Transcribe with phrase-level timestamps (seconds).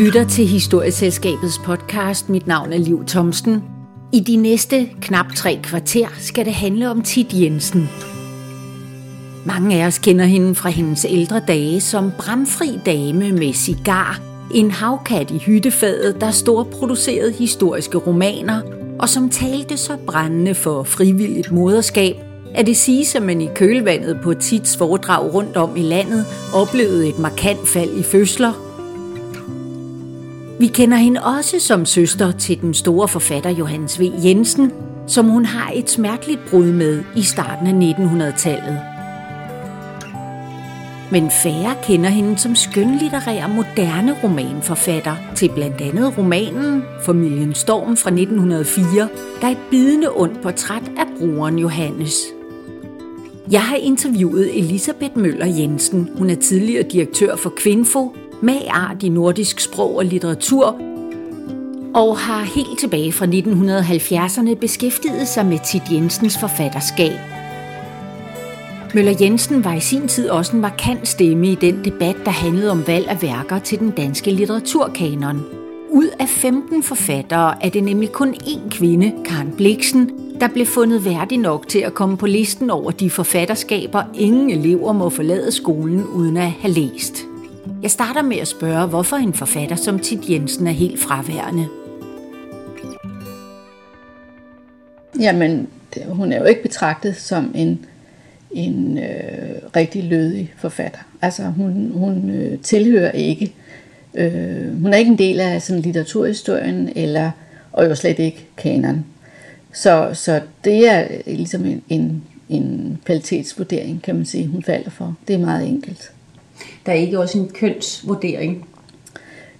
[0.00, 2.28] Lytter til Historieselskabets podcast.
[2.28, 3.64] Mit navn er Liv Thomsen.
[4.12, 7.88] I de næste knap tre kvarter skal det handle om Tit Jensen.
[9.46, 14.20] Mange af os kender hende fra hendes ældre dage som bramfri dame med cigar,
[14.54, 18.62] en havkat i hyttefadet, der storproducerede historiske romaner,
[18.98, 22.16] og som talte så brændende for frivilligt moderskab,
[22.54, 27.08] at det siges, at man i kølvandet på Tits foredrag rundt om i landet oplevede
[27.08, 28.52] et markant fald i fødsler–
[30.60, 34.02] vi kender hende også som søster til den store forfatter Johannes V.
[34.24, 34.72] Jensen,
[35.06, 38.80] som hun har et smerteligt brud med i starten af 1900-tallet.
[41.12, 48.10] Men færre kender hende som skønlitterær moderne romanforfatter til blandt andet romanen Familien Storm fra
[48.10, 49.08] 1904,
[49.40, 52.14] der er et bidende ondt portræt af broren Johannes.
[53.50, 56.10] Jeg har interviewet Elisabeth Møller Jensen.
[56.18, 60.80] Hun er tidligere direktør for Kvinfo med art i nordisk sprog og litteratur,
[61.94, 67.18] og har helt tilbage fra 1970'erne beskæftiget sig med Tit Jensens forfatterskab.
[68.94, 72.70] Møller Jensen var i sin tid også en markant stemme i den debat, der handlede
[72.70, 75.42] om valg af værker til den danske litteraturkanon.
[75.90, 81.04] Ud af 15 forfattere er det nemlig kun én kvinde, Karen Bliksen, der blev fundet
[81.04, 86.04] værdig nok til at komme på listen over de forfatterskaber, ingen elever må forlade skolen
[86.06, 87.29] uden at have læst.
[87.82, 91.68] Jeg starter med at spørge, hvorfor en forfatter som Tit Jensen er helt fraværende.
[95.20, 95.68] Jamen,
[96.08, 97.86] hun er jo ikke betragtet som en,
[98.50, 100.98] en øh, rigtig lødig forfatter.
[101.22, 103.52] Altså, hun, hun øh, tilhører ikke.
[104.14, 107.30] Øh, hun er ikke en del af sådan litteraturhistorien, eller,
[107.72, 109.04] og jo slet ikke kanon.
[109.72, 115.16] Så, så det er ligesom en, en, en kvalitetsvurdering, kan man sige, hun falder for.
[115.28, 116.12] Det er meget enkelt.
[116.86, 118.68] Der ikke også en kønsvurdering?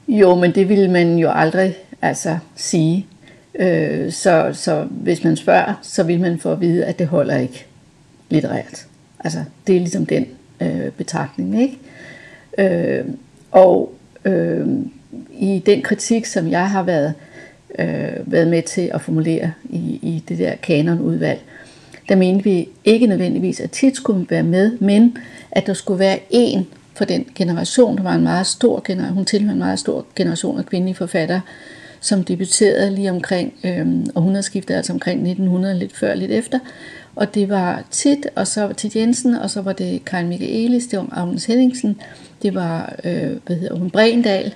[0.08, 3.06] Jo, men det vil man jo aldrig altså, sige.
[3.54, 7.36] Øh, så, så hvis man spørger, så vil man få at vide, at det holder
[7.38, 7.66] ikke
[8.30, 8.86] litterært.
[9.24, 10.26] Altså, det er ligesom den
[10.60, 11.78] øh, betragtning, ikke?
[12.58, 13.04] Øh,
[13.50, 13.92] og
[14.24, 14.68] øh,
[15.32, 17.14] i den kritik, som jeg har været,
[17.78, 21.40] øh, været med til at formulere i, i det der kanonudvalg,
[22.08, 25.18] der mente vi ikke nødvendigvis, at tit skulle være med, men
[25.50, 26.66] at der skulle være en
[27.00, 27.96] for den generation.
[27.96, 31.40] Der var en meget stor generation, hun tilhører en meget stor generation af kvindelige forfattere,
[32.00, 36.58] som debuterede lige omkring øhm, århundredeskiftet, altså omkring 1900, lidt før, lidt efter.
[37.16, 40.86] Og det var Tit, og så var Tit Jensen, og så var det Karin Michaelis,
[40.86, 42.00] det var Agnes Henningsen,
[42.42, 44.54] det var, øh, hvad hedder hun, Brendal,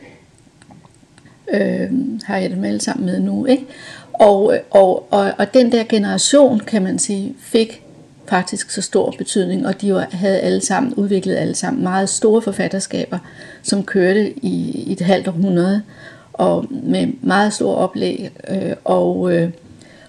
[1.55, 1.91] øh,
[2.25, 3.67] har jeg dem alle sammen med nu, ikke?
[4.13, 7.84] Og, og, og, og den der generation, kan man sige, fik
[8.29, 13.19] faktisk så stor betydning, og de havde alle sammen udviklet alle sammen meget store forfatterskaber,
[13.63, 15.83] som kørte i, i et halvt århundrede,
[16.33, 19.51] og med meget stor oplæg, øh, og, øh,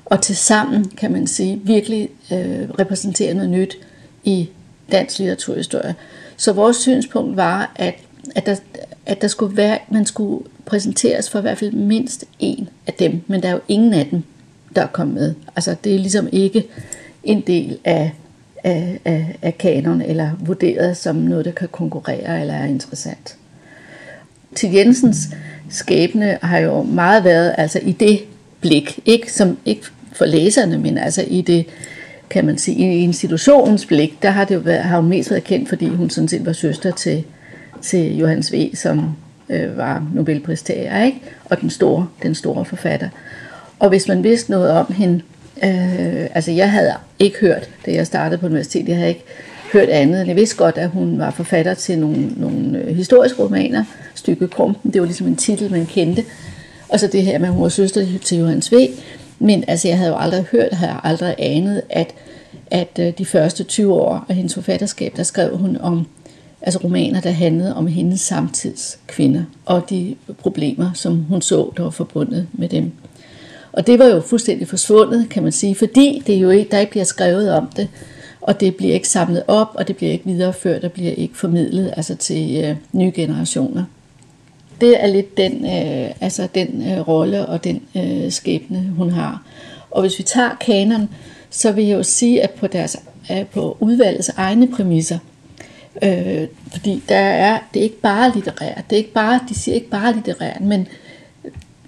[0.06, 3.78] og til sammen kan man sige virkelig øh, repræsenterer noget nyt
[4.24, 4.50] i
[4.92, 5.96] dansk litteraturhistorie.
[6.38, 7.96] Så vores synspunkt var, at,
[8.36, 8.56] at, der,
[9.06, 13.22] at der skulle være, man skulle præsenteres for i hvert fald mindst en af dem,
[13.28, 14.24] men der er jo ingen af dem,
[14.76, 15.34] der er kommet med.
[15.56, 16.68] Altså det er ligesom ikke
[17.26, 18.12] en del af,
[18.64, 23.36] af, af, af kanon, eller vurderet som noget, der kan konkurrere eller er interessant.
[24.56, 25.18] Til Jensens
[25.70, 28.20] skæbne har jo meget været altså i det
[28.62, 29.82] blik, ikke, som, ikke
[30.14, 31.66] for læserne, men altså i det,
[32.30, 35.44] kan man sige, i institutionens blik, der har det jo været, har hun mest været
[35.44, 37.24] kendt, fordi hun sådan set var søster til,
[37.82, 39.16] til Johannes V., som
[39.50, 41.22] øh, var Nobelpristager, ikke?
[41.46, 43.10] og den store, den store forfatter.
[43.80, 45.22] Og hvis man vidste noget om hende,
[45.64, 49.26] Øh, altså jeg havde ikke hørt, da jeg startede på universitetet, jeg havde ikke
[49.74, 50.28] hørt andet.
[50.28, 53.84] Jeg vidste godt, at hun var forfatter til nogle, nogle øh, historiske romaner,
[54.16, 56.24] Stykke Krumpen, det var ligesom en titel, man kendte.
[56.90, 58.76] Og så det her med, at hun var søster til Johannes V.
[59.40, 62.14] Men altså, jeg havde jo aldrig hørt, havde aldrig anet, at,
[62.72, 66.08] at øh, de første 20 år af hendes forfatterskab, der skrev hun om
[66.62, 71.90] altså romaner, der handlede om hendes samtidskvinder og de problemer, som hun så, der var
[71.90, 72.92] forbundet med dem.
[73.76, 76.92] Og det var jo fuldstændig forsvundet, kan man sige, fordi det jo ikke, der ikke
[76.92, 77.88] bliver skrevet om det,
[78.42, 81.94] og det bliver ikke samlet op, og det bliver ikke videreført, og bliver ikke formidlet
[81.98, 83.84] altså til øh, nye generationer.
[84.82, 89.44] Det er lidt den, øh, altså den øh, rolle og den øh, skæbne, hun har.
[89.92, 91.10] Og hvis vi tager kanon,
[91.50, 92.98] så vil jeg jo sige, at på, deres,
[93.32, 95.18] øh, på udvalgets egne præmisser,
[96.02, 99.76] øh, fordi der er, det er ikke bare litterært, det er ikke bare, de siger
[99.76, 100.88] ikke bare litterært, men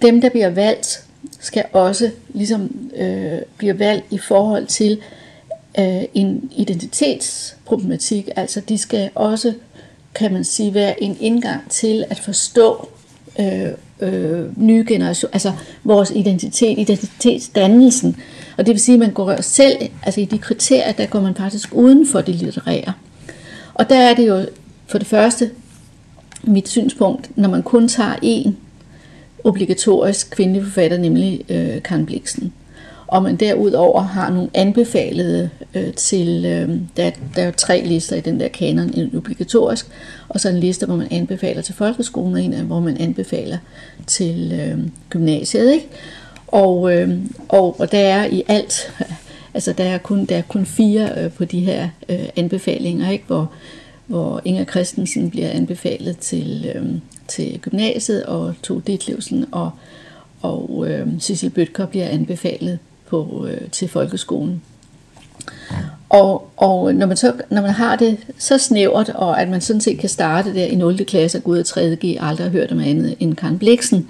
[0.02, 1.07] dem, der bliver valgt,
[1.40, 5.00] skal også ligesom øh, blive valgt i forhold til
[5.78, 8.28] øh, en identitetsproblematik.
[8.36, 9.54] Altså de skal også,
[10.14, 12.88] kan man sige, være en indgang til at forstå
[13.40, 13.68] øh,
[14.00, 15.52] øh, nye generation, altså
[15.84, 18.16] vores identitet, identitetsdannelsen.
[18.58, 21.34] Og det vil sige, at man går selv, altså i de kriterier, der går man
[21.34, 22.92] faktisk uden for det litterære.
[23.74, 24.46] Og der er det jo
[24.86, 25.50] for det første
[26.42, 28.56] mit synspunkt, når man kun tager en
[29.48, 32.52] obligatorisk kvindelig forfatter, nemlig øh, Karen Bliksen,
[33.08, 38.16] og man derudover har nogle anbefalede øh, til, øh, der, der er jo tre lister
[38.16, 39.86] i den der kanon, en obligatorisk,
[40.28, 43.58] og så en liste, hvor man anbefaler til folkeskolen, og en hvor man anbefaler
[44.06, 44.78] til øh,
[45.10, 45.72] gymnasiet.
[45.72, 45.88] Ikke?
[46.46, 47.18] Og, øh,
[47.48, 48.92] og, og der er i alt,
[49.54, 53.24] altså der er kun, der er kun fire øh, på de her øh, anbefalinger, ikke?
[53.26, 53.52] Hvor,
[54.06, 56.86] hvor Inger Christensen bliver anbefalet til, øh,
[57.28, 59.70] til gymnasiet, og to Ditlevsen og,
[60.42, 64.62] og øh, Cecil Bøtker bliver anbefalet på, øh, til folkeskolen.
[66.08, 69.80] Og, og når, man så, når man har det så snævert, og at man sådan
[69.80, 71.04] set kan starte der i 0.
[71.04, 74.08] klasse og gå ud af 3.G, aldrig har hørt om andet end Karen Bliksen,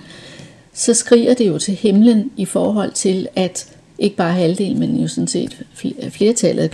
[0.72, 3.68] så skriger det jo til himlen i forhold til, at
[3.98, 5.62] ikke bare halvdelen, men jo sådan set
[6.10, 6.68] flertallet af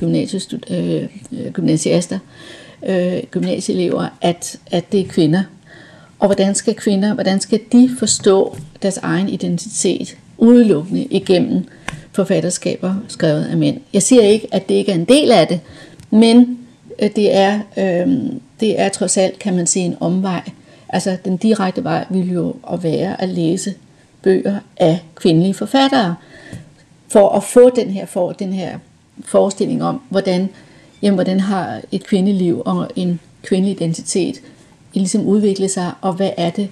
[0.71, 2.19] øh, øh, gymnasiaster,
[2.87, 5.43] øh, gymnasieelever, at, at det er kvinder.
[6.25, 11.65] Og hvordan skal kvinder, hvordan skal de forstå deres egen identitet udelukkende igennem
[12.13, 13.81] forfatterskaber skrevet af mænd.
[13.93, 15.61] Jeg siger ikke, at det ikke er en del af det,
[16.11, 16.59] men
[16.99, 18.17] øh, det er, øh,
[18.61, 20.43] det er trods alt, kan man sige, en omvej.
[20.89, 23.75] Altså den direkte vej vil jo at være at læse
[24.23, 26.15] bøger af kvindelige forfattere,
[27.09, 28.79] for at få den her, for, den her
[29.25, 30.49] forestilling om, hvordan,
[31.03, 34.41] jamen, hvordan har et kvindeliv og en kvindelig identitet
[35.01, 36.69] ligesom udvikle sig, og hvad er det,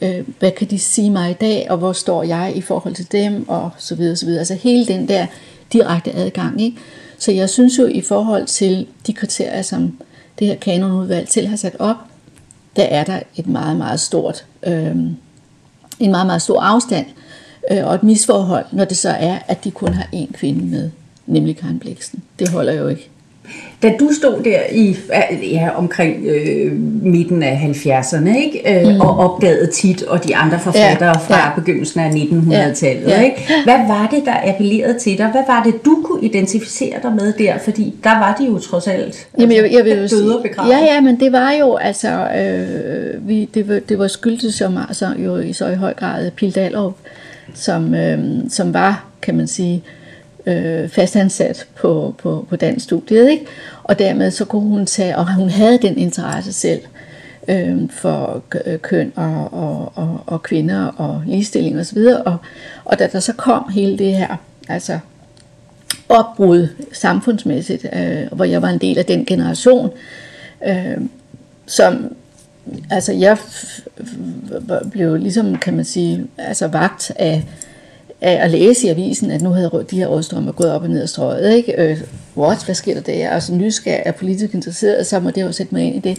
[0.00, 3.12] øh, hvad kan de sige mig i dag, og hvor står jeg i forhold til
[3.12, 4.38] dem, og så videre, så videre.
[4.38, 5.26] Altså hele den der
[5.72, 6.60] direkte adgang.
[6.60, 6.76] Ikke?
[7.18, 9.98] Så jeg synes jo i forhold til de kriterier, som
[10.38, 11.96] det her kanonudvalg til har sat op,
[12.76, 14.96] der er der et meget, meget stort, øh,
[16.00, 17.06] en meget, meget stor afstand
[17.70, 20.90] øh, og et misforhold, når det så er, at de kun har én kvinde med,
[21.26, 22.22] nemlig Karen Bliksen.
[22.38, 23.10] Det holder jo ikke.
[23.82, 24.96] Da du stod der i
[25.52, 26.72] ja, omkring øh,
[27.02, 28.80] midten af 70'erne ikke?
[28.80, 29.00] Øh, mm.
[29.00, 31.54] og opdagede tit og de andre forfattere ja, fra ja.
[31.54, 33.22] begyndelsen af 1900-tallet, ja, ja.
[33.22, 33.36] Ikke?
[33.64, 35.26] hvad var det, der appellerede til dig?
[35.30, 37.58] Hvad var det, du kunne identificere dig med der?
[37.58, 40.70] Fordi der var de jo trods alt Jamen, jeg, jeg vil jo døde og begravet.
[40.70, 44.78] Ja, ja, men det var jo altså, øh, vi, det, var, det var skyldigt som
[44.88, 46.94] altså, jo i så i høj grad Pil Dahlrup,
[47.54, 49.95] som, øh, som var, kan man sige, øh,
[50.46, 53.46] øh, fastansat på, på, på dansk studiet, ikke?
[53.82, 56.80] og dermed så kunne hun tage, og hun havde den interesse selv
[57.48, 62.36] øh, for øh, køn og, og, og, og kvinder og ligestilling osv., og, og,
[62.84, 64.36] og da der så kom hele det her,
[64.68, 64.98] altså
[66.08, 69.90] opbrud samfundsmæssigt, øh, hvor jeg var en del af den generation,
[70.66, 71.00] øh,
[71.66, 72.16] som
[72.90, 73.38] altså jeg
[74.90, 77.44] blev ligesom, kan man sige, altså vagt af
[78.20, 81.02] af at læse i avisen, at nu havde de her rådstrømmer gået op og ned
[81.02, 81.54] af strøget.
[81.54, 81.82] Ikke?
[81.82, 82.00] Øh,
[82.36, 83.38] what, hvad sker der der?
[83.38, 86.18] så nysgerrig er politisk interesseret, så må det jo sætte mig ind i det.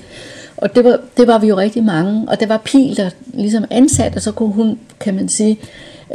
[0.58, 3.66] Og det var, det var vi jo rigtig mange, og det var Pil, der ligesom
[3.70, 5.60] ansat, og så kunne hun, kan man sige,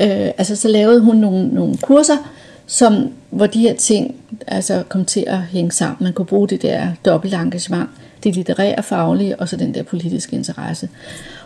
[0.01, 2.17] øh, altså så lavede hun nogle, nogle kurser,
[2.67, 4.15] som, hvor de her ting
[4.47, 5.97] altså kom til at hænge sammen.
[6.01, 7.91] Man kunne bruge det der dobbelt engagement,
[8.25, 10.89] det litterære, faglige, og så den der politiske interesse.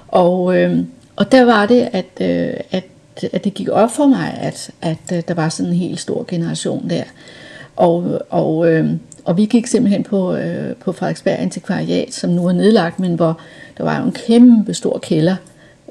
[0.08, 0.78] Og, øh,
[1.16, 2.84] og der var det, at, øh, at
[3.32, 6.24] at det gik op for mig, at, at øh, der var sådan en helt stor
[6.28, 7.02] generation der.
[7.76, 8.90] Og, og, øh,
[9.24, 13.40] og vi gik simpelthen på, øh, på Frederiksberg Antikvariat, som nu er nedlagt, men hvor
[13.78, 15.36] der var jo en kæmpe stor kælder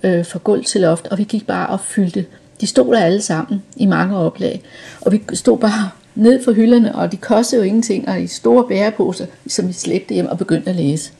[0.03, 2.25] øh, fra gulv til loft, og vi gik bare og fyldte.
[2.61, 4.61] De stod der alle sammen i mange oplag,
[5.01, 8.67] og vi stod bare ned for hylderne, og de kostede jo ingenting, og i store
[8.67, 11.11] bæreposer, som vi slæbte hjem og begyndte at læse.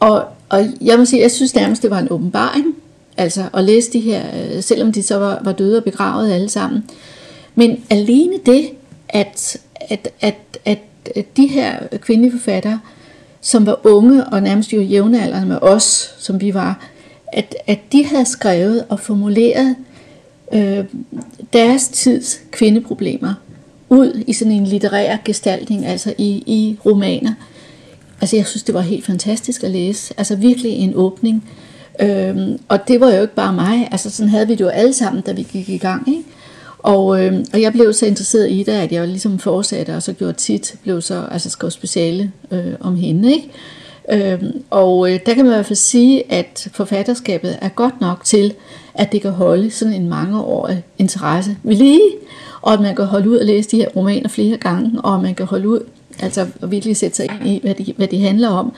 [0.00, 2.76] Og, og jeg må sige, jeg synes nærmest, det var en åbenbaring,
[3.16, 6.48] Altså at læse de her, øh, selvom de så var, var døde og begravet alle
[6.48, 6.84] sammen.
[7.54, 8.68] Men alene det,
[9.08, 10.78] at, at, at, at,
[11.36, 12.80] de her kvindelige forfattere,
[13.40, 16.88] som var unge og nærmest jo jævnaldrende med os, som vi var,
[17.32, 19.76] at, at de havde skrevet og formuleret
[20.52, 20.84] øh,
[21.52, 23.34] deres tids kvindeproblemer
[23.88, 27.34] ud i sådan en litterær gestaltning, altså i, i romaner.
[28.20, 30.14] Altså jeg synes, det var helt fantastisk at læse.
[30.16, 31.44] Altså virkelig en åbning.
[32.00, 34.92] Øhm, og det var jo ikke bare mig, altså sådan havde vi det jo alle
[34.92, 36.08] sammen, da vi gik i gang.
[36.08, 36.24] Ikke?
[36.78, 40.12] Og, øhm, og jeg blev så interesseret i det, at jeg ligesom fortsatte, og så
[40.12, 43.32] gjorde tit, blev så altså skrev speciale øh, om hende.
[43.32, 43.50] Ikke?
[44.12, 48.24] Øhm, og øh, der kan man i hvert fald sige, at forfatterskabet er godt nok
[48.24, 48.54] til,
[48.94, 52.10] at det kan holde sådan en mangeårig interesse ved lige,
[52.62, 55.34] og at man kan holde ud og læse de her romaner flere gange, og man
[55.34, 55.80] kan holde ud,
[56.20, 58.72] altså virkelig sætte sig ind i, hvad de, hvad de handler om,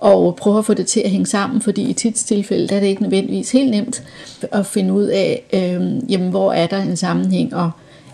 [0.00, 2.80] og prøve at få det til at hænge sammen, fordi i tit tilfælde der er
[2.80, 4.02] det ikke nødvendigvis helt nemt
[4.52, 7.70] at finde ud af, øh, jamen, hvor er der en sammenhæng, og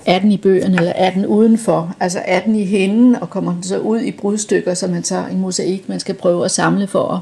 [0.07, 1.95] er den i bøgerne, eller er den udenfor?
[2.01, 5.27] Altså er den i hænden, og kommer den så ud i brudstykker, som man tager
[5.27, 7.21] en mosaik, man skal prøve at samle for at,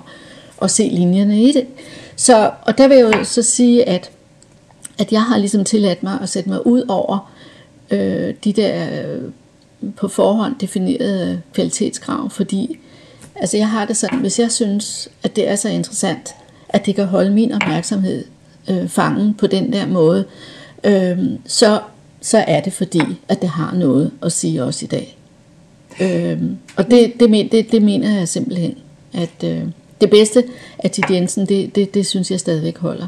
[0.63, 1.67] at se linjerne i det.
[2.17, 4.11] Så, og der vil jeg jo så sige, at,
[4.99, 7.33] at jeg har ligesom tilladt mig at sætte mig ud over
[7.91, 9.23] øh, de der øh,
[9.97, 12.79] på forhånd definerede kvalitetskrav, fordi
[13.37, 16.35] altså jeg har det sådan, hvis jeg synes, at det er så interessant,
[16.69, 18.25] at det kan holde min opmærksomhed
[18.71, 20.25] øh, fangen på den der måde,
[20.85, 21.81] øh, så
[22.25, 25.17] så er det fordi, at det har noget at sige også i dag.
[26.01, 26.43] Øh,
[26.77, 28.79] og det, det, det, det mener jeg simpelthen,
[29.13, 29.63] at øh,
[30.01, 30.45] det bedste
[30.79, 33.07] af Tid Jensen, det, det, det synes jeg stadigvæk holder.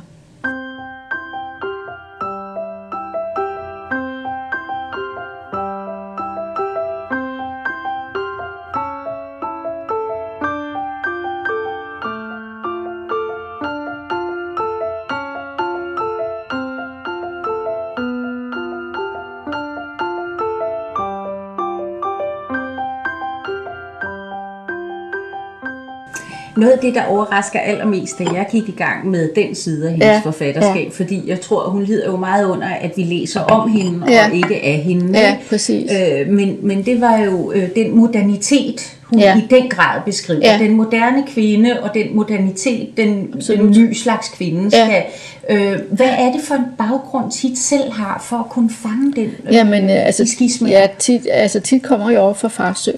[26.57, 29.93] Noget af det, der overrasker allermest, da jeg gik i gang med den side af
[29.93, 30.91] hendes ja, forfatterskab, ja.
[30.91, 34.27] fordi jeg tror, hun lider jo meget under, at vi læser om hende ja.
[34.29, 35.19] og ikke af hende.
[35.19, 35.91] Ja, præcis.
[35.93, 39.37] Øh, men, men det var jo øh, den modernitet, hun ja.
[39.37, 40.53] i den grad beskriver.
[40.53, 40.59] Ja.
[40.59, 44.91] Den moderne kvinde og den modernitet, den, den ny slags kvinde skal...
[44.91, 45.03] Ja.
[45.51, 49.31] Øh, hvad er det for en baggrund, tit selv har for at kunne fange den
[49.49, 50.69] øh, Jamen, altså, skisme?
[50.69, 52.93] Ja, tit, altså, tit kommer jo over fra Farsø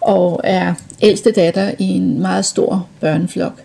[0.00, 3.62] og er ældste datter i en meget stor børneflok.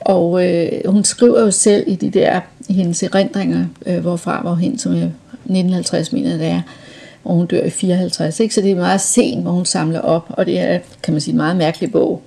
[0.00, 4.54] Og øh, hun skriver jo selv i de der i hendes erindringer, øh, hvorfra hvor
[4.54, 6.62] hen, som jeg 1950 mener det er,
[7.24, 8.40] og hun dør i 54.
[8.40, 8.54] Ikke?
[8.54, 11.32] Så det er meget sent, hvor hun samler op, og det er, kan man sige,
[11.32, 12.22] en meget mærkelig bog.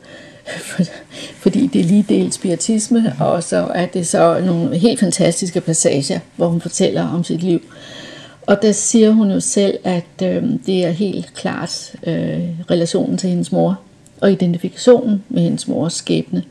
[1.44, 6.20] Fordi det er lige dels spiritisme, og så er det så nogle helt fantastiske passager,
[6.36, 7.62] hvor hun fortæller om sit liv.
[8.42, 12.40] Og der siger hun jo selv, at øh, det er helt klart øh,
[12.72, 13.80] relationen til hendes mor
[14.22, 16.44] og identifikationen med hendes mors skæbne,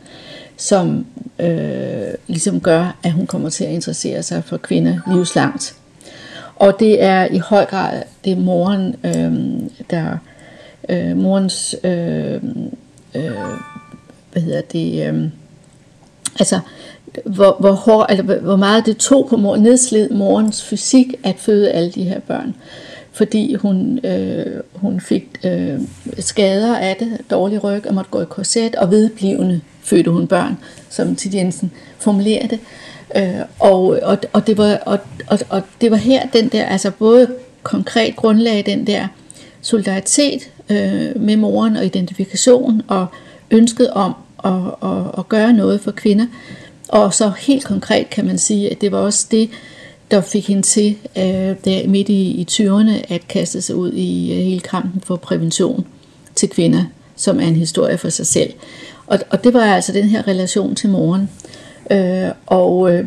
[0.56, 1.06] som
[1.38, 5.74] øh, ligesom gør, at hun kommer til at interessere sig for kvinder livslangt.
[6.56, 10.18] Og det er i høj grad det er moren, øh, der
[10.88, 12.34] øh, morens øh,
[13.14, 13.32] øh,
[14.32, 15.24] hvad hedder det øh,
[16.38, 16.60] altså
[17.24, 21.70] hvor, hvor, hård, eller hvor meget det tog på mor, nedslid morens fysik at føde
[21.70, 22.54] alle de her børn.
[23.14, 25.80] Fordi hun, øh, hun fik øh,
[26.18, 30.58] skader af det, dårlig ryg, og måtte gå i korset, og vedblivende fødte hun børn,
[30.88, 32.60] som Tid Jensen formulerer det.
[33.16, 36.90] Øh, og, og, og, det var, og, og, og det var her den der, altså
[36.90, 37.28] både
[37.62, 39.06] konkret grundlag, den der
[39.60, 43.06] solidaritet øh, med moren og identifikation, og
[43.50, 44.52] ønsket om at,
[44.82, 46.26] at, at gøre noget for kvinder,
[46.88, 49.50] og så helt konkret kan man sige, at det var også det,
[50.10, 54.32] der fik hende til øh, der midt i, i 20'erne at kaste sig ud i
[54.32, 55.86] øh, hele kampen for prævention
[56.34, 56.84] til kvinder,
[57.16, 58.52] som er en historie for sig selv.
[59.06, 61.30] Og, og det var altså den her relation til moren.
[61.90, 63.06] Øh, og, øh,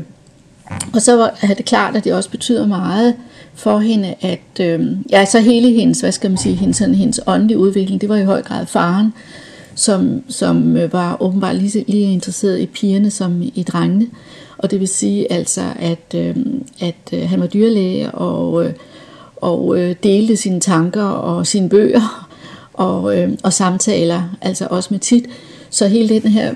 [0.93, 3.15] og så var, er det klart, at det også betyder meget
[3.55, 7.19] for hende, at øh, ja, så hele hendes, hvad skal man sige, hendes, sådan, hendes
[7.27, 9.13] åndelige udvikling, det var i høj grad faren,
[9.75, 14.07] som, som øh, var åbenbart lige, lige interesseret i pigerne som i drengene.
[14.57, 16.35] Og det vil sige altså, at, øh,
[16.79, 18.73] at øh, han var dyrlæge og, øh,
[19.35, 22.27] og øh, delte sine tanker og sine bøger
[22.73, 25.25] og, øh, og samtaler, altså også med tit.
[25.69, 26.53] Så hele den her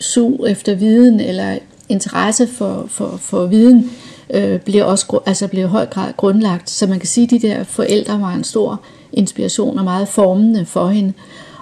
[0.00, 1.58] sug efter viden eller
[1.88, 3.90] interesse for, for, for viden
[4.30, 6.70] øh, blev også altså blev i høj grad grundlagt.
[6.70, 8.80] Så man kan sige, at de der forældre var en stor
[9.12, 11.12] inspiration og meget formende for hende.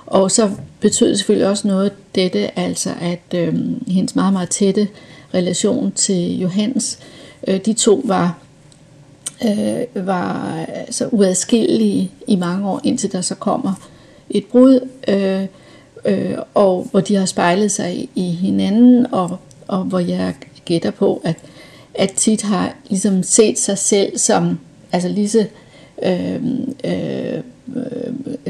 [0.07, 3.55] Og så betød det selvfølgelig også noget dette, altså at øh,
[3.87, 4.89] hendes meget, meget tætte
[5.37, 6.99] relation til Johannes,
[7.49, 8.39] øh, de to var,
[9.45, 13.89] øh, var altså uadskillelige i mange år, indtil der så kommer
[14.31, 15.47] et brud, øh,
[16.05, 19.37] øh, og hvor de har spejlet sig i, i hinanden, og,
[19.69, 21.37] og hvor jeg gætter på, at,
[21.95, 24.59] at tit har ligesom set sig selv som
[24.93, 25.47] altså lige så
[26.03, 26.45] øh,
[26.85, 27.43] øh,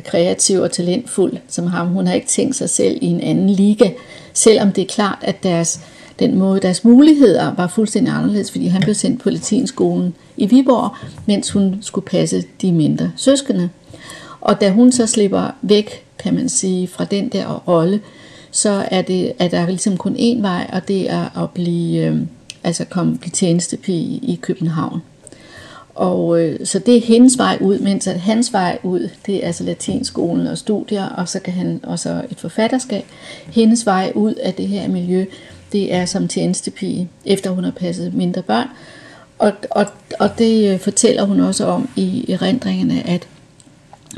[0.04, 1.88] kreativ og talentfuld som ham.
[1.88, 3.90] Hun har ikke tænkt sig selv i en anden liga,
[4.32, 5.80] selvom det er klart, at deres,
[6.18, 10.96] den måde, deres muligheder var fuldstændig anderledes, fordi han blev sendt på latinskolen i Viborg,
[11.26, 13.68] mens hun skulle passe de mindre søskende.
[14.40, 18.00] Og da hun så slipper væk, kan man sige, fra den der rolle,
[18.50, 22.06] så er, det, at der er ligesom kun én vej, og det er at blive,
[22.06, 22.16] øh,
[22.64, 25.00] altså komme, blive tjenestepige i København.
[25.94, 29.46] og øh, så det er hendes vej ud, mens at hans vej ud, det er
[29.46, 33.04] altså latinskolen og studier, og så kan han også et forfatterskab.
[33.46, 35.24] Hendes vej ud af det her miljø,
[35.72, 38.68] det er som tjenestepige, efter hun har passet mindre børn.
[39.38, 39.86] Og, og,
[40.20, 43.28] og det øh, fortæller hun også om i erindringerne, at,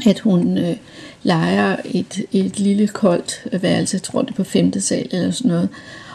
[0.07, 0.76] at hun øh,
[1.23, 4.81] leger et, et lille koldt værelse, jeg tror det er på 5.
[4.81, 5.69] sal eller sådan noget,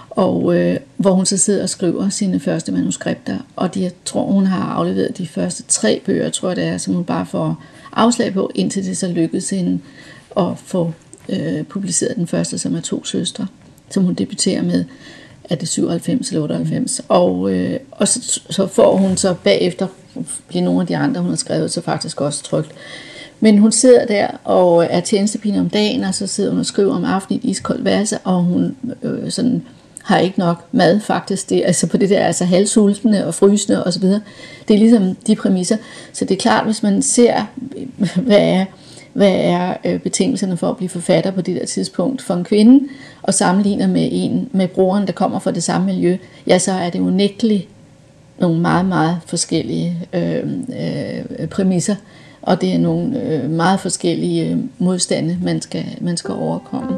[0.10, 3.38] og øh, hvor hun så sidder og skriver sine første manuskripter.
[3.56, 6.78] Og de, jeg tror, hun har afleveret de første tre bøger, tror jeg det er,
[6.78, 7.64] som hun bare får
[7.94, 9.80] afslag på, indtil det så lykkedes hende
[10.38, 10.94] at få
[11.30, 13.48] øh, publiceret den første, som er to søstre,
[13.90, 14.86] som hun debuterer med,
[15.54, 17.02] er det 97 eller 98.
[17.08, 19.88] Og, øh, og så, så får hun så bagefter,
[20.48, 22.72] bliver nogle af de andre, hun har skrevet, så faktisk også trygt.
[23.40, 26.96] Men hun sidder der og er tjenestepige om dagen, og så sidder hun og skriver
[26.96, 29.64] om aftenen i et iskoldt værelse, og hun øh, sådan
[30.04, 31.50] har ikke nok mad faktisk.
[31.50, 34.04] Det, altså på det der, altså halvsultende og frysende osv.
[34.68, 35.78] Det er ligesom de præmisser.
[36.14, 37.46] Så det er klart, hvis man ser,
[38.28, 38.66] hvad er,
[39.14, 42.88] hvad er øh, betingelserne for at blive forfatter på det der tidspunkt for en kvinde,
[43.22, 46.18] og sammenligner med en med broren, der kommer fra det samme miljø,
[46.48, 47.68] ja, så er det unægteligt
[48.40, 50.44] nogle meget, meget forskellige øh,
[51.40, 51.96] øh, præmisser,
[52.42, 56.98] og det er nogle øh, meget forskellige øh, modstande, man skal, man skal overkomme.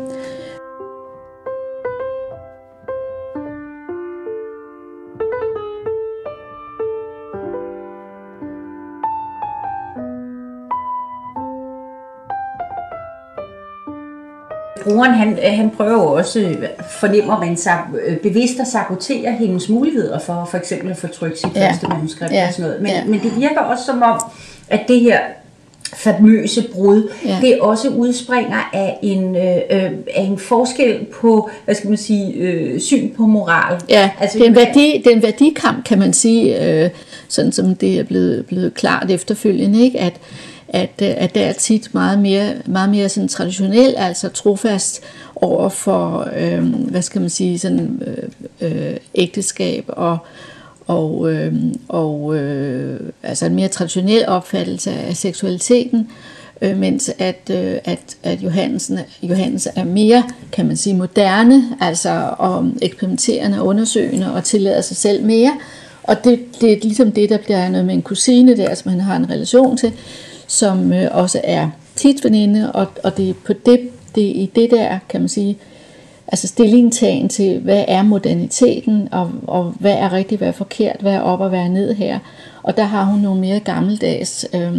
[14.85, 16.55] Broren, han, øh, han prøver også, øh,
[16.99, 21.39] fornemmer man sig, øh, bevidst at sabotere hendes muligheder for for eksempel at få trykt
[21.39, 21.69] sit ja.
[21.69, 22.47] første manuskript ja.
[22.47, 22.81] og sådan noget.
[22.81, 23.05] Men, ja.
[23.05, 24.21] men det virker også som om,
[24.69, 25.19] at det her
[25.93, 27.37] famøse brud, ja.
[27.41, 32.79] det også udspringer af en, øh, af en forskel på, hvad skal man sige, øh,
[32.79, 33.81] syn på moral.
[33.89, 36.89] Ja, altså, den, værdi, den værdikamp, kan man sige, øh,
[37.27, 39.99] sådan som det er blevet, blevet klart efterfølgende, ikke?
[39.99, 40.13] at
[40.75, 45.03] at, øh, at der er tit meget mere, meget mere sådan traditionel, altså trofast
[45.35, 50.17] over for, øh, hvad skal man sige, sådan øh, øh, ægteskab og,
[50.87, 51.53] og, øh,
[51.87, 56.09] og øh, altså en mere traditionel opfattelse af seksualiteten,
[56.61, 62.33] øh, mens at, øh, at, at Johansen, Johannes er mere, kan man sige, moderne, altså
[62.37, 65.51] og eksperimenterende og undersøgende og tillader sig selv mere.
[66.03, 69.01] Og det, det er ligesom det, der bliver noget med en kusine der, som han
[69.01, 69.93] har en relation til,
[70.47, 74.71] som øh, også er tit veninde, og, og det er på det, det i det
[74.71, 75.57] der, kan man sige,
[76.27, 81.13] altså stillingtagen til, hvad er moderniteten, og, og hvad er rigtigt, hvad er forkert, hvad
[81.13, 82.19] er op og hvad er ned her.
[82.63, 84.77] Og der har hun nogle mere gammeldags øh,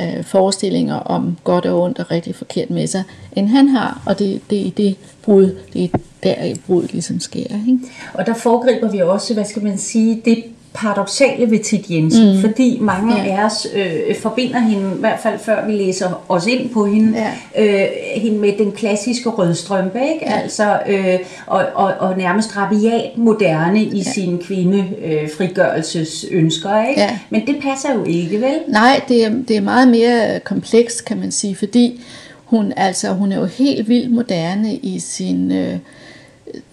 [0.00, 3.02] øh, forestillinger om godt og ondt og rigtig forkert med sig,
[3.36, 7.20] end han har, og det, det er i det brud, det er der brud ligesom
[7.20, 7.40] sker.
[7.68, 7.78] Ikke?
[8.14, 12.40] Og der foregriber vi også, hvad skal man sige, det paradoxale ved Tit Jensen, mm.
[12.40, 13.36] fordi mange ja.
[13.36, 17.18] af os øh, forbinder hende, i hvert fald før vi læser os ind på hende,
[17.18, 17.30] ja.
[17.64, 20.24] øh, hende med den klassiske rødstrømpe, ikke?
[20.26, 20.40] Ja.
[20.40, 24.02] Altså, øh, og, og, og nærmest rabiat moderne i ja.
[24.02, 27.00] sine kvindefrigørelsesønsker, øh, ikke?
[27.00, 27.18] Ja.
[27.30, 28.58] Men det passer jo ikke, vel?
[28.68, 32.00] Nej, det er, det er meget mere komplekst, kan man sige, fordi
[32.44, 35.52] hun, altså, hun er jo helt vildt moderne i sin...
[35.52, 35.76] Øh,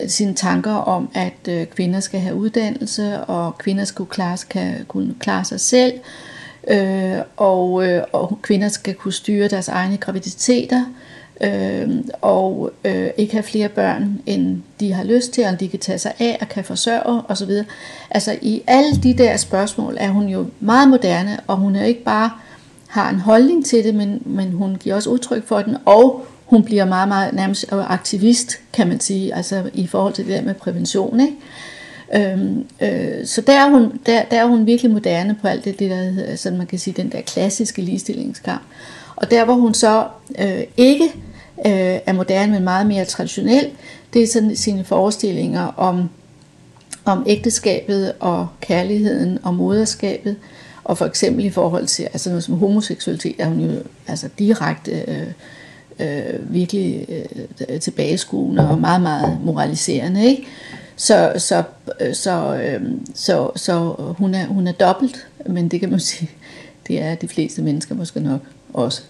[0.08, 5.16] sine tanker om, at øh, kvinder skal have uddannelse, og kvinder skal klare, kan kunne
[5.20, 5.94] klare sig selv,
[6.68, 10.86] øh, og, øh, og kvinder skal kunne styre deres egne graviditeter,
[11.42, 11.90] øh,
[12.22, 16.00] og øh, ikke have flere børn, end de har lyst til, og de kan tage
[16.00, 17.52] sig af og kan forsørge osv.
[18.12, 22.04] Altså i alle de der spørgsmål er hun jo meget moderne, og hun er ikke
[22.04, 22.32] bare
[22.88, 26.64] har en holdning til det, men, men hun giver også udtryk for den, og hun
[26.64, 30.54] bliver meget, meget nærmest aktivist, kan man sige, altså i forhold til det der med
[30.54, 31.20] prævention.
[31.20, 31.36] Ikke?
[32.16, 35.80] Øhm, øh, så der er, hun, der, der er hun virkelig moderne på alt det,
[35.80, 38.62] det der hedder, sådan man kan sige, den der klassiske ligestillingskamp.
[39.16, 40.08] Og der hvor hun så
[40.40, 41.06] øh, ikke
[41.66, 43.70] øh, er moderne, men meget mere traditionel,
[44.14, 46.10] det er sådan sine forestillinger om,
[47.06, 50.36] om ægteskabet og kærligheden og moderskabet,
[50.84, 53.72] og for eksempel i forhold til altså noget som homoseksualitet, er hun jo
[54.08, 55.28] altså direkte øh,
[56.00, 57.06] øh, virkelig
[57.70, 60.26] øh, tilbageskuende og meget, meget moraliserende.
[60.26, 60.48] Ikke?
[60.96, 61.64] Så, så,
[62.14, 62.82] så, øh,
[63.16, 66.30] så, så hun, er, hun er dobbelt, men det kan man sige,
[66.88, 68.42] det er de fleste mennesker måske nok
[68.74, 69.02] også.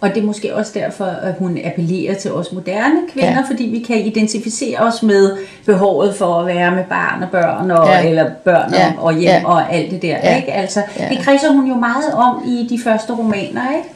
[0.00, 3.44] Og det er måske også derfor, at hun appellerer til os moderne kvinder, ja.
[3.50, 7.86] fordi vi kan identificere os med behovet for at være med barn og børn, og,
[7.86, 8.08] ja.
[8.08, 8.92] eller børn ja.
[8.98, 9.46] og hjem ja.
[9.46, 10.16] og alt det der.
[10.22, 10.36] Ja.
[10.36, 10.52] Ikke?
[10.52, 11.08] Altså, ja.
[11.08, 13.88] Det kredser hun jo meget om i de første romaner, ikke?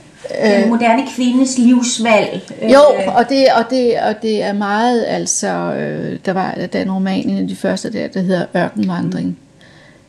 [0.42, 2.52] Den øh, moderne kvindes livsvalg.
[2.62, 6.92] Jo, og det, og det, og det er meget, altså, øh, der var der en
[6.92, 9.38] roman, en af de første der, der hedder Ørkenvandring.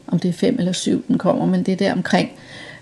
[0.08, 2.32] Om det er fem eller syv, den kommer, men det er der omkring.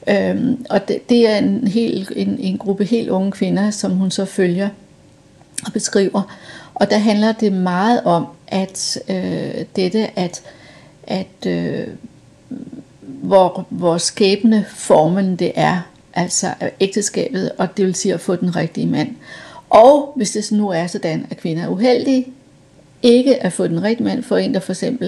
[0.07, 4.11] Øhm, og det, det er en, hel, en, en gruppe helt unge kvinder, som hun
[4.11, 4.69] så følger
[5.65, 6.35] og beskriver.
[6.73, 10.41] Og der handler det meget om, at øh, dette, at,
[11.07, 11.87] at øh,
[13.05, 15.81] hvor, hvor skæbne formen det er,
[16.17, 19.15] altså ægteskabet, og det vil sige at få den rigtige mand.
[19.69, 22.27] Og hvis det nu er sådan, at kvinder er uheldige,
[23.03, 25.07] ikke at få den rigtige mand, for en, der for eksempel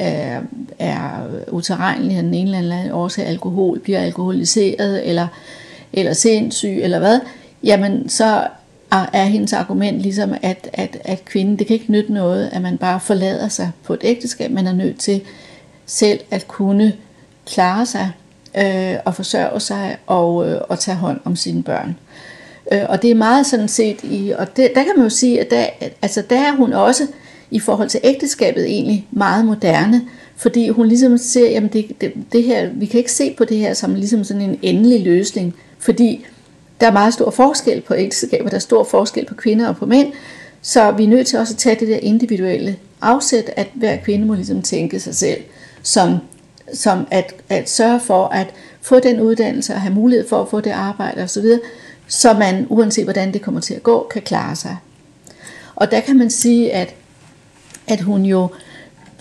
[0.00, 0.40] øh, er,
[0.78, 5.26] er uterrenelig af den ene eller anden årsag alkohol, bliver alkoholiseret, eller,
[5.92, 7.20] eller sindssyg, eller hvad,
[7.64, 8.46] jamen så
[8.90, 12.78] er hendes argument ligesom, at, at, at kvinden, det kan ikke nytte noget, at man
[12.78, 15.20] bare forlader sig på et ægteskab, man er nødt til
[15.86, 16.92] selv at kunne
[17.46, 18.12] klare sig
[18.56, 21.96] øh, at forsørge sig og, øh, og tage hånd om sine børn.
[22.72, 25.40] Øh, og det er meget sådan set i, og det, der kan man jo sige,
[25.40, 25.66] at der,
[26.02, 27.06] altså der er hun også
[27.50, 30.02] i forhold til ægteskabet egentlig meget moderne,
[30.36, 33.56] fordi hun ligesom ser, jamen det, det, det her, vi kan ikke se på det
[33.56, 36.26] her som ligesom sådan en endelig løsning, fordi
[36.80, 39.86] der er meget stor forskel på ægteskaber, der er stor forskel på kvinder og på
[39.86, 40.12] mænd,
[40.62, 44.26] så vi er nødt til også at tage det der individuelle afsæt, at hver kvinde
[44.26, 45.40] må ligesom tænke sig selv
[45.82, 46.16] som,
[46.72, 48.46] som at, at sørge for at
[48.80, 51.44] få den uddannelse og have mulighed for at få det arbejde osv.,
[52.06, 54.76] så man, uanset hvordan det kommer til at gå, kan klare sig.
[55.74, 56.94] Og der kan man sige, at,
[57.86, 58.48] at hun jo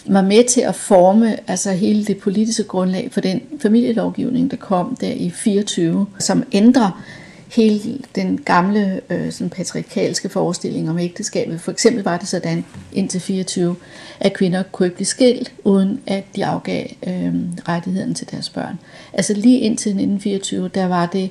[0.06, 4.98] var med til at forme altså hele det politiske grundlag for den familielovgivning, der kom
[5.02, 7.04] der i 24, som ændrer
[7.52, 11.62] hele den gamle øh, sådan patriarkalske forestilling om ægteskabet.
[11.62, 13.76] For eksempel var det sådan indtil 24,
[14.20, 17.34] at kvinder kunne ikke blive skilt, uden at de afgav øh,
[17.68, 18.80] rettigheden til deres børn.
[19.14, 21.30] Altså lige indtil 1924, der var det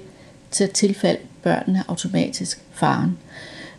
[0.50, 3.18] til at tilfalde børnene automatisk faren.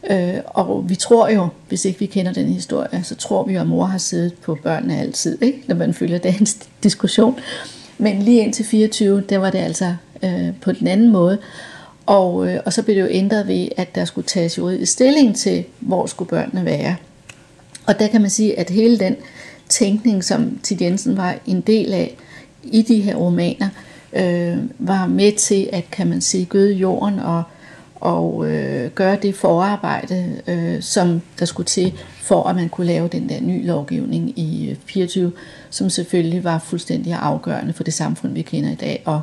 [0.10, 3.60] Øh, og vi tror jo, hvis ikke vi kender den historie, så tror vi jo,
[3.60, 5.64] at mor har siddet på børnene altid, ikke?
[5.68, 7.40] når man følger dagens diskussion.
[7.98, 11.38] Men lige indtil 24, der var det altså øh, på den anden måde.
[12.06, 15.36] Og, øh, og så blev det jo ændret ved, at der skulle tages juridisk stilling
[15.36, 16.96] til, hvor skulle børnene være.
[17.88, 19.16] Og der kan man sige, at hele den
[19.70, 22.16] tænkning, som Tid Jensen var en del af
[22.64, 23.70] i de her romaner,
[24.14, 27.44] øh, var med til at, kan man sige, gøde jorden og,
[27.96, 33.08] og øh, gøre det forarbejde, øh, som der skulle til, for at man kunne lave
[33.08, 35.32] den der nye lovgivning i øh, 24,
[35.70, 39.22] som selvfølgelig var fuldstændig afgørende for det samfund, vi kender i dag, og,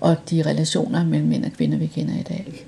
[0.00, 2.66] og de relationer mellem mænd og kvinder, vi kender i dag.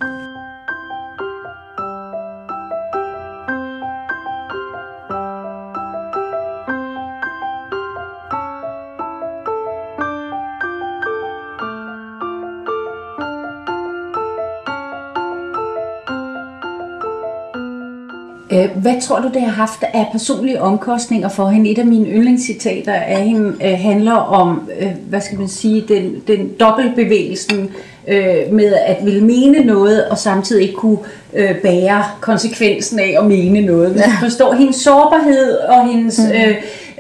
[18.75, 21.71] Hvad tror du, det har haft af personlige omkostninger for hende?
[21.71, 26.23] Et af mine yndlingscitater af hende øh, handler om, øh, hvad skal man sige, den,
[26.27, 27.71] den dobbeltbevægelsen
[28.53, 30.99] med at ville mene noget, og samtidig ikke kunne
[31.63, 33.97] bære konsekvensen af at mene noget.
[33.97, 34.13] Ja.
[34.27, 36.19] forstår hendes sårbarhed og hendes...
[36.19, 36.33] Mm.
[36.33, 36.55] Øh,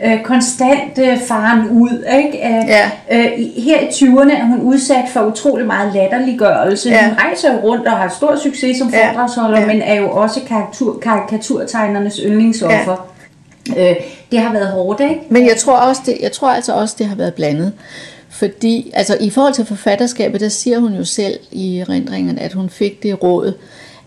[0.05, 2.05] øh, konstant øh, faren ud.
[2.19, 2.39] Ikke?
[2.39, 2.91] Øh, ja.
[3.11, 6.91] øh, her i 20'erne er hun udsat for utrolig meget latterliggørelse.
[6.91, 7.09] Ja.
[7.09, 9.09] Hun rejser jo rundt og har stor succes som ja.
[9.09, 9.67] foredragsholder, ja.
[9.67, 13.09] men er jo også karikatur, karikaturtegnernes yndlingsoffer.
[13.77, 13.91] Ja.
[13.91, 13.97] Øh,
[14.33, 15.21] det har været hårdt, ikke?
[15.29, 17.73] Men jeg tror, også, det, jeg tror altså også, det har været blandet.
[18.31, 22.71] Fordi, altså i forhold til forfatterskabet, der siger hun jo selv i erindringen, at hun
[22.71, 23.53] fik det råd,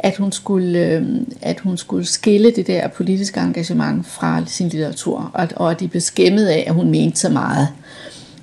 [0.06, 1.06] at hun skulle, øh,
[1.42, 5.88] at hun skulle skille det der politiske engagement fra sin litteratur, og, og at de
[5.88, 7.68] blev skæmmet af, at hun mente så meget.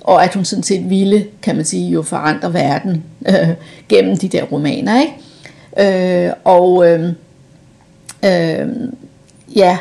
[0.01, 3.49] Og at hun sådan set ville, kan man sige, jo forandre verden øh,
[3.89, 5.01] gennem de der romaner.
[5.01, 6.27] Ikke?
[6.27, 7.09] Øh, og øh,
[8.25, 8.67] øh,
[9.55, 9.77] ja,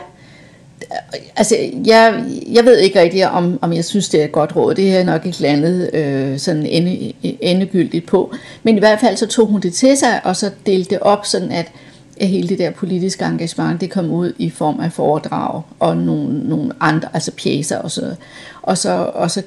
[1.36, 4.74] altså, jeg, jeg ved ikke rigtig, om, om jeg synes, det er et godt råd.
[4.74, 8.34] Det er nok ikke landet øh, sådan ende, endegyldigt på.
[8.62, 11.26] Men i hvert fald så tog hun det til sig, og så delte det op,
[11.26, 11.72] sådan at,
[12.20, 16.48] at hele det der politiske engagement, det kom ud i form af foredrag og nogle,
[16.48, 18.14] nogle andre, altså pjæser og så,
[18.62, 19.42] og så, og så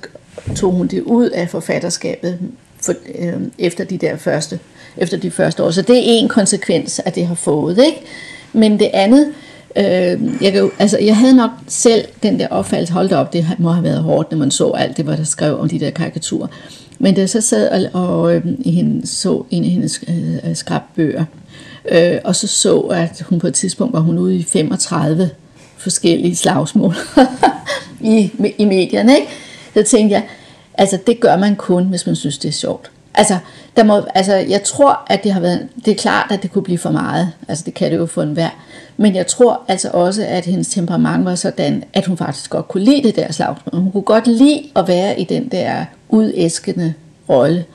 [0.56, 2.40] tog hun det ud af forfatterskabet
[2.82, 4.60] for, øh, efter de der første,
[4.98, 5.72] efter de første år.
[5.72, 8.02] Så det er en konsekvens, at det har fået, ikke?
[8.54, 9.34] Men det andet,
[9.78, 13.72] Øh, jeg, kan, altså, jeg havde nok selv den der opfattelse, holdt op, det må
[13.72, 16.48] have været hårdt, når man så alt det, hvad der skrev om de der karikaturer.
[17.00, 20.56] Men da jeg så sad og, og øh, hende, så en af hendes øh, øh,
[20.56, 21.26] skrabbøger,
[21.92, 25.30] øh, og så så, at hun på et tidspunkt var hun ude i 35
[25.78, 26.96] forskellige slagsmål
[28.02, 29.28] i, i medierne, ikke?
[29.74, 30.24] så tænkte jeg,
[30.74, 32.92] altså det gør man kun, hvis man synes, det er sjovt.
[33.18, 33.38] Altså,
[33.78, 36.64] der må, altså, jeg tror, at det har været, det er klart, at det kunne
[36.64, 37.32] blive for meget.
[37.48, 38.50] Altså, det kan det jo for enhver.
[38.98, 42.84] Men jeg tror altså også, at hendes temperament var sådan, at hun faktisk godt kunne
[42.84, 43.82] lide det der slagsmål.
[43.82, 46.94] Hun kunne godt lide at være i den der udæskende
[47.30, 47.66] rolle.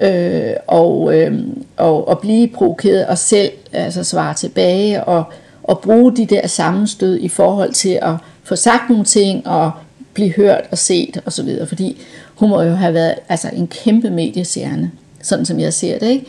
[0.00, 1.38] øh, og, øh,
[1.76, 5.24] og, og blive provokeret og selv altså svare tilbage og,
[5.62, 8.14] og bruge de der sammenstød i forhold til at
[8.44, 9.70] få sagt nogle ting og
[10.14, 12.02] blive hørt og set og så videre, fordi
[12.40, 14.90] hun må jo have været altså en kæmpe mediestjerne,
[15.22, 16.26] sådan som jeg ser det, ikke?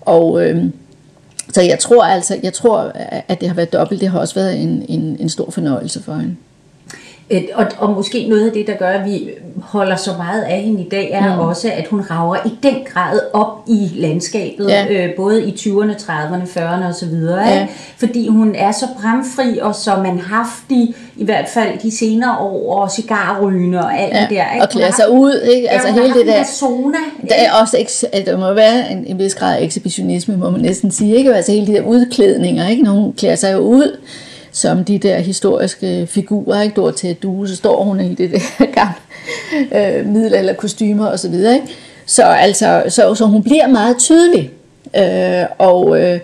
[0.00, 0.64] Og øh,
[1.52, 2.92] så jeg tror altså, jeg tror,
[3.28, 4.00] at det har været dobbelt.
[4.00, 6.36] Det har også været en, en, en stor fornøjelse for hende.
[7.30, 9.28] Et, og, og måske noget af det, der gør, at vi
[9.62, 11.40] holder så meget af hende i dag, er mm.
[11.40, 14.86] også, at hun rager i den grad op i landskabet, ja.
[14.90, 17.14] øh, både i 20'erne, 30'erne, 40'erne osv.,
[17.46, 17.66] ja.
[17.96, 22.90] fordi hun er så bramfri og så manhaftig, i hvert fald de senere år, og
[22.90, 24.20] cigarrygende og alt ja.
[24.20, 24.52] det der.
[24.52, 24.62] Ikke?
[24.62, 25.70] Og klæder sig ud, ikke?
[25.70, 26.44] Altså ja, hele det der.
[26.44, 30.60] Zona, der er også, der må være en, en vis grad af ekshibitionisme, må man
[30.60, 31.34] næsten sige, ikke?
[31.34, 32.82] Altså hele de der udklædninger, ikke?
[32.82, 33.98] Når hun klæder sig jo ud,
[34.54, 36.74] som de der historiske figurer, ikke?
[36.74, 41.28] Dor til du, så står hun i det der gamle øh, middelalder kostymer og så
[41.28, 41.66] videre, ikke?
[42.06, 44.50] Så, altså, så, så hun bliver meget tydelig,
[44.96, 46.20] øh, og, øh,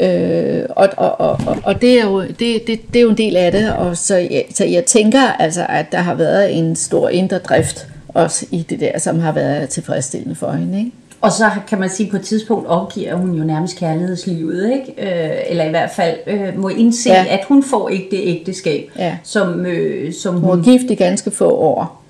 [0.00, 3.36] øh og, og, og, og det, er jo, det, det, det er jo en del
[3.36, 7.08] af det, og så, ja, så jeg tænker altså, at der har været en stor
[7.08, 10.92] indre drift også i det der, som har været tilfredsstillende for hende, ikke?
[11.26, 14.92] Og så kan man sige, at på et tidspunkt opgiver hun jo nærmest kærlighedslivet, ikke?
[14.98, 17.26] Øh, eller i hvert fald øh, må indse, ja.
[17.28, 19.16] at hun får ikke det ægteskab, ja.
[19.22, 20.42] som, øh, som hun...
[20.42, 22.02] Hun var gift i ganske få år,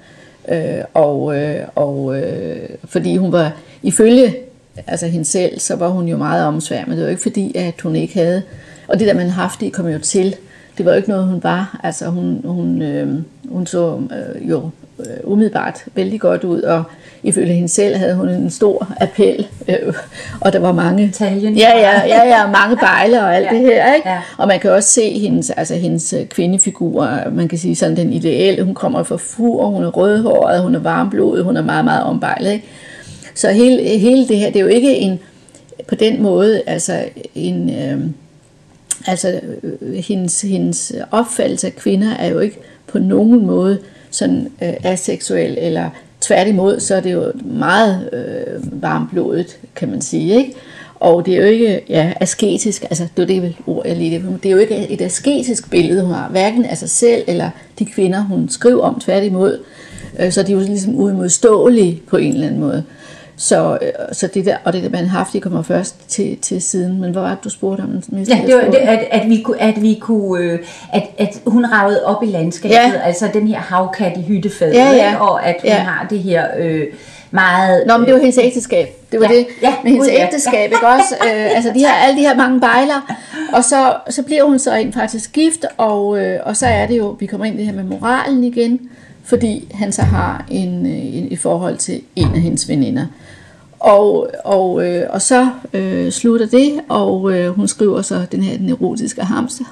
[0.48, 0.58] øh,
[0.94, 3.52] og, øh, og øh, fordi hun var,
[3.82, 4.34] ifølge
[4.86, 6.96] altså hende selv, så var hun jo meget omsværmet.
[6.96, 8.42] Det var ikke fordi, at hun ikke havde...
[8.88, 10.36] Og det der man haft i kom jo til.
[10.78, 11.80] Det var jo ikke noget, hun var.
[11.82, 13.08] Altså hun, hun, øh,
[13.48, 16.84] hun så øh, jo øh, umiddelbart vældig godt ud, og
[17.22, 19.94] ifølge hende selv havde hun en stor appel, øh,
[20.40, 21.56] og der var mange, Taljen.
[21.56, 23.50] ja, ja, ja, ja, mange bejle og alt ja.
[23.50, 24.08] det her, ikke?
[24.08, 24.18] Ja.
[24.38, 28.12] og man kan også se hendes, altså hendes øh, kvindefigur, man kan sige sådan den
[28.12, 32.04] ideelle, hun kommer fra fur, hun er rødhåret, hun er varmblodet, hun er meget, meget
[32.04, 32.66] ombejlet, ikke?
[33.34, 35.18] så hele, hele det her, det er jo ikke en,
[35.88, 38.00] på den måde, altså en, øh,
[39.06, 43.78] altså øh, hendes, hendes opfattelse af kvinder er jo ikke på nogen måde
[44.10, 45.90] sådan øh, aseksuel eller
[46.26, 50.54] Tværtimod, så er det jo meget øh, varmblodet, kan man sige, ikke?
[50.94, 54.48] Og det er jo ikke ja, asketisk, altså det er det ord, jeg lige det.
[54.48, 58.20] Er jo ikke et asketisk billede, hun har, hverken af sig selv eller de kvinder,
[58.20, 59.58] hun skriver om, tværtimod.
[60.20, 62.84] Øh, så de er jo ligesom uimodståelige på en eller anden måde.
[62.88, 63.05] Øh,
[64.12, 67.00] så det der, og det der man har haft, det kommer først til, til siden.
[67.00, 68.02] Men hvad var det, du spurgte om?
[68.12, 70.58] Ja, det var, det, at, at vi kunne, at, vi kunne øh,
[70.92, 72.92] at, at hun ragede op i landskabet, ja.
[73.04, 75.16] altså den her havkat i hyttefadet, ja, ja.
[75.20, 75.76] og at hun ja.
[75.76, 76.86] har det her øh,
[77.30, 77.86] meget...
[77.86, 78.88] Nå, men det var hendes ægteskab.
[79.12, 80.76] Det var ja, det ja, med hendes ja, ægteskab, ja.
[80.76, 81.14] ikke også?
[81.26, 83.14] Øh, altså de her, alle de her mange bejler.
[83.52, 86.98] Og så, så bliver hun så rent faktisk gift, og, øh, og så er det
[86.98, 88.80] jo, vi kommer ind i det her med moralen igen,
[89.24, 93.06] fordi han så har en, øh, en, i forhold til en af hendes veninder.
[93.86, 98.56] Og, og, øh, og så øh, slutter det, og øh, hun skriver så den her
[98.58, 99.64] den erotiske hamster,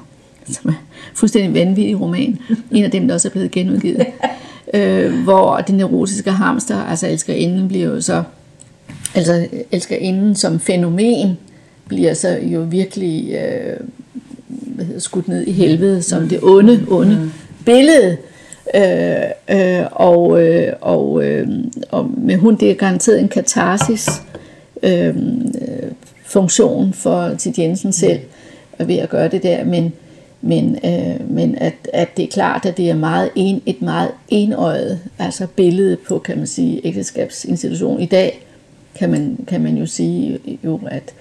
[0.48, 0.74] som er
[1.14, 2.38] fuldstændig vanvittig roman.
[2.70, 4.06] En af dem, der også er blevet genudgivet.
[4.74, 8.22] øh, hvor den erotiske hamster, altså elskerinden, bliver jo så,
[9.14, 11.38] altså elskerinden som fænomen,
[11.88, 13.76] bliver så jo virkelig øh,
[14.48, 17.30] hvad hedder, skudt ned i helvede, som det onde, onde mm.
[17.64, 18.16] billede
[18.74, 19.16] Øh,
[19.50, 21.48] øh, og, øh, og, øh,
[21.90, 24.08] og med hun, det er garanteret en katarsis
[24.82, 25.14] øh,
[26.24, 28.20] funktion for til Jensen selv
[28.78, 29.92] ved at gøre det der, men,
[30.42, 34.10] men, øh, men at, at det er klart, at det er meget en, et meget
[34.28, 38.00] enøjet altså billede på, kan man sige, ægteskabsinstitution.
[38.00, 38.46] I dag
[38.94, 41.14] kan man, kan man jo sige, jo, at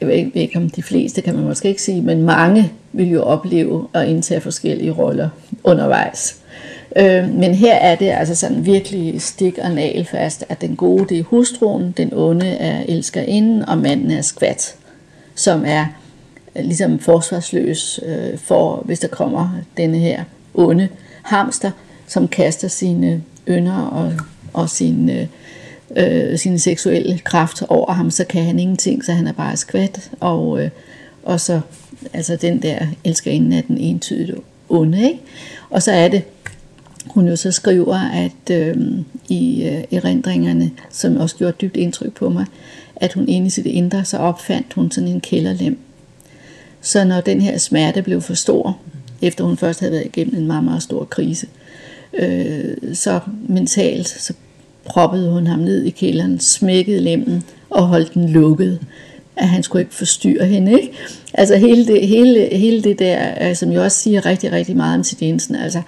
[0.00, 3.22] jeg ved ikke om de fleste kan man måske ikke sige, men mange vil jo
[3.22, 5.28] opleve at indtage forskellige roller
[5.64, 6.43] undervejs.
[6.96, 11.18] Øh, men her er det altså sådan virkelig stik og fast at den gode det
[11.18, 14.74] er hustruen, den onde er elskerinden, og manden er skvat,
[15.34, 15.86] som er
[16.56, 20.88] øh, ligesom forsvarsløs øh, for, hvis der kommer denne her onde
[21.22, 21.70] hamster,
[22.06, 24.12] som kaster sine ynder og,
[24.52, 25.28] og sine,
[25.96, 29.56] øh, øh sine seksuelle kræfter over ham, så kan han ingenting, så han er bare
[29.56, 30.70] skvat, og, øh,
[31.22, 31.60] og så
[32.12, 35.20] altså den der elskerinden er den entydigt onde, ikke?
[35.70, 36.22] Og så er det
[37.06, 38.76] hun jo så skriver, at øh,
[39.28, 42.46] i øh, erindringerne, som også gjorde dybt indtryk på mig,
[42.96, 45.78] at hun inde i sit indre, så opfandt hun sådan en kælderlem.
[46.80, 48.78] Så når den her smerte blev for stor,
[49.22, 51.46] efter hun først havde været igennem en meget, meget stor krise,
[52.18, 54.34] øh, så mentalt, så
[54.84, 58.80] proppede hun ham ned i kælderen, smækkede lemmen og holdt den lukket
[59.36, 60.72] at han skulle ikke forstyrre hende.
[60.72, 60.92] Ikke?
[61.34, 64.94] Altså hele det, hele, hele det der, øh, som jeg også siger rigtig, rigtig meget
[64.94, 65.82] om til Jensen, altså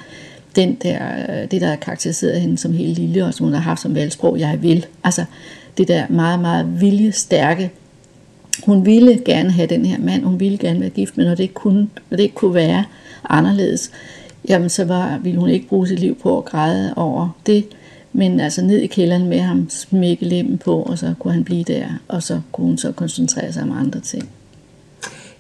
[0.57, 3.61] den der, øh, det, der har karakteriseret hende som helt lille, og som hun har
[3.61, 4.87] haft som valgsprog, jeg vil.
[5.05, 5.25] Altså,
[5.79, 7.71] det der meget, meget viljestærke.
[8.65, 11.43] Hun ville gerne have den her mand, hun ville gerne være gift, men når det
[11.43, 12.85] ikke kunne, når det ikke kunne være
[13.29, 13.91] anderledes,
[14.49, 17.65] jamen så var, ville hun ikke bruge sit liv på at græde over det,
[18.13, 21.65] men altså ned i kælderen med ham, smække lemmen på, og så kunne han blive
[21.65, 24.29] der, og så kunne hun så koncentrere sig om andre ting.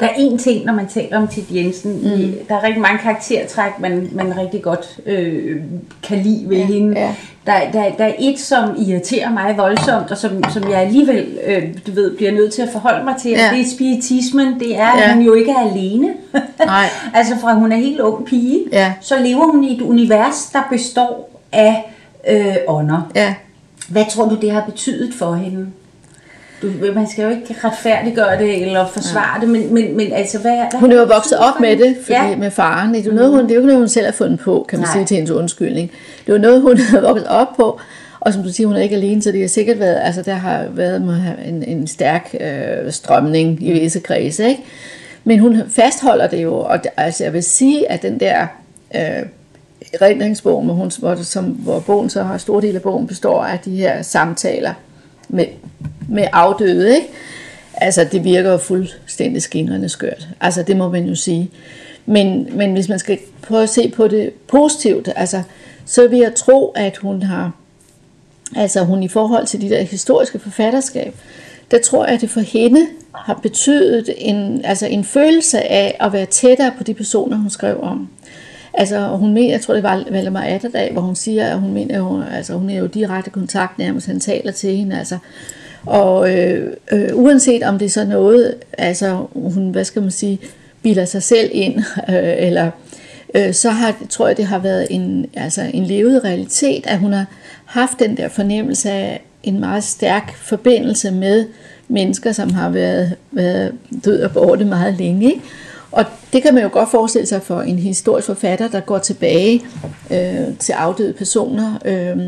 [0.01, 2.35] Der er en ting, når man taler om Tit Jensen, mm.
[2.49, 5.57] der er rigtig mange karaktertræk, man, man rigtig godt øh,
[6.03, 7.01] kan lide ved ja, hende.
[7.01, 7.15] Ja.
[7.47, 11.63] Der, der, der er et, som irriterer mig voldsomt, og som, som jeg alligevel øh,
[11.87, 13.49] du ved, bliver nødt til at forholde mig til, ja.
[13.49, 14.61] og det er spiritismen.
[14.61, 15.15] Det er, at ja.
[15.15, 16.09] hun jo ikke er alene.
[16.67, 16.87] Nej.
[17.15, 18.93] altså fra hun er helt ung pige, ja.
[19.01, 21.95] så lever hun i et univers, der består af
[22.29, 23.11] øh, ånder.
[23.15, 23.35] Ja.
[23.89, 25.67] Hvad tror du, det har betydet for hende?
[26.62, 29.40] Du, man skal jo ikke retfærdiggøre det eller forsvare ja.
[29.40, 32.12] det, men, men, men altså, hvad, hvad Hun er jo vokset op med det, fordi,
[32.12, 32.37] ja.
[32.37, 32.95] med faren.
[32.95, 34.79] Det er, noget, hun, det er jo ikke noget, hun selv har fundet på, kan
[34.79, 34.92] man Nej.
[34.92, 35.90] sige til hendes undskyldning.
[36.27, 37.81] Det er jo noget, hun har vokset op på,
[38.21, 40.35] og som du siger, hun er ikke alene, så det har sikkert været, altså der
[40.35, 40.97] har været
[41.47, 44.62] en, en stærk øh, strømning i visse kredse, ikke?
[45.25, 48.47] Men hun fastholder det jo, og det, altså jeg vil sige, at den der
[48.95, 49.23] øh,
[50.03, 53.59] redningsbog, hvor, hun, hvor, som, hvor bogen så har stor del af bogen består af
[53.59, 54.75] de her samtaler
[55.29, 55.47] med,
[56.09, 57.09] med afdøde, ikke?
[57.75, 60.29] Altså, det virker jo fuldstændig skinrende skørt.
[60.41, 61.51] Altså, det må man jo sige.
[62.07, 65.43] Men, men hvis man skal prøve at se på det positivt, altså,
[65.87, 67.53] så vil jeg tro, at hun har,
[68.57, 71.15] altså hun i forhold til de der historiske forfatterskab,
[71.71, 76.12] der tror jeg, at det for hende har betydet en, altså en følelse af at
[76.12, 78.09] være tættere på de personer, hun skrev om.
[78.79, 82.01] Altså, hun mener, jeg tror, det var Valdemar Atterdag, hvor hun siger, at hun mener,
[82.01, 85.19] hun, altså, hun er jo direkte kontakt nærmest, han taler til hende, altså.
[85.87, 90.39] Og øh, øh, uanset om det er så noget, altså, hun, hvad skal man sige,
[90.83, 91.75] bilder sig selv ind,
[92.11, 92.71] øh, eller
[93.35, 97.12] øh, så har, tror jeg, det har været en, altså, en levet realitet, at hun
[97.12, 97.27] har
[97.65, 101.47] haft den der fornemmelse af en meget stærk forbindelse med
[101.89, 103.73] mennesker, som har været, været
[104.05, 105.27] død og borte meget længe.
[105.27, 105.43] Ikke?
[105.97, 109.63] Og det kan man jo godt forestille sig for en historisk forfatter, der går tilbage
[110.11, 112.19] øh, til afdøde personer, øh,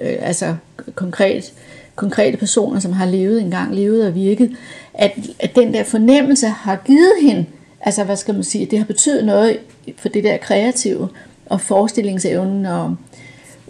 [0.00, 0.54] øh, altså
[0.94, 1.52] konkret,
[1.94, 4.56] konkrete personer, som har levet engang, levet og virket,
[4.94, 7.46] at, at den der fornemmelse har givet hende,
[7.80, 9.58] altså hvad skal man sige, det har betydet noget
[9.96, 11.08] for det der kreative
[11.46, 12.96] og forestillingsevnen, og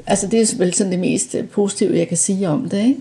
[0.06, 3.00] altså det er vel sådan det mest positive, jeg kan sige om det, ikke?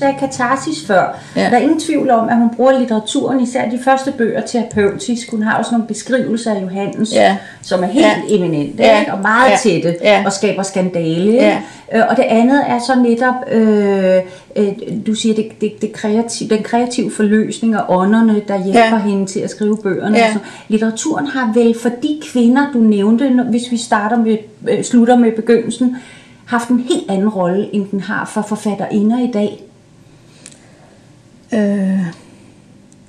[0.00, 1.18] Sagde katarsis før.
[1.36, 1.40] Ja.
[1.40, 5.30] Der er ingen tvivl om, at hun bruger litteraturen, især de første bøger, terapeutisk.
[5.30, 7.36] Hun har også nogle beskrivelser af Johannes, ja.
[7.62, 8.14] som er helt ja.
[8.28, 9.12] eminente ja.
[9.12, 9.56] og meget ja.
[9.56, 10.22] tætte ja.
[10.26, 11.32] og skaber skandale.
[11.32, 11.58] Ja.
[11.94, 14.16] Øh, og det andet er så netop, øh,
[14.56, 14.66] øh,
[15.06, 19.02] du siger, det, det, det kreativ, den kreative forløsning af ånderne, der hjælper ja.
[19.02, 20.16] hende til at skrive bøgerne.
[20.16, 20.24] Ja.
[20.24, 24.36] Altså, litteraturen har vel for de kvinder, du nævnte, hvis vi starter med,
[24.68, 25.96] øh, slutter med begyndelsen,
[26.46, 29.69] haft en helt anden rolle, end den har for forfatterinder i dag.
[31.54, 32.00] Øh,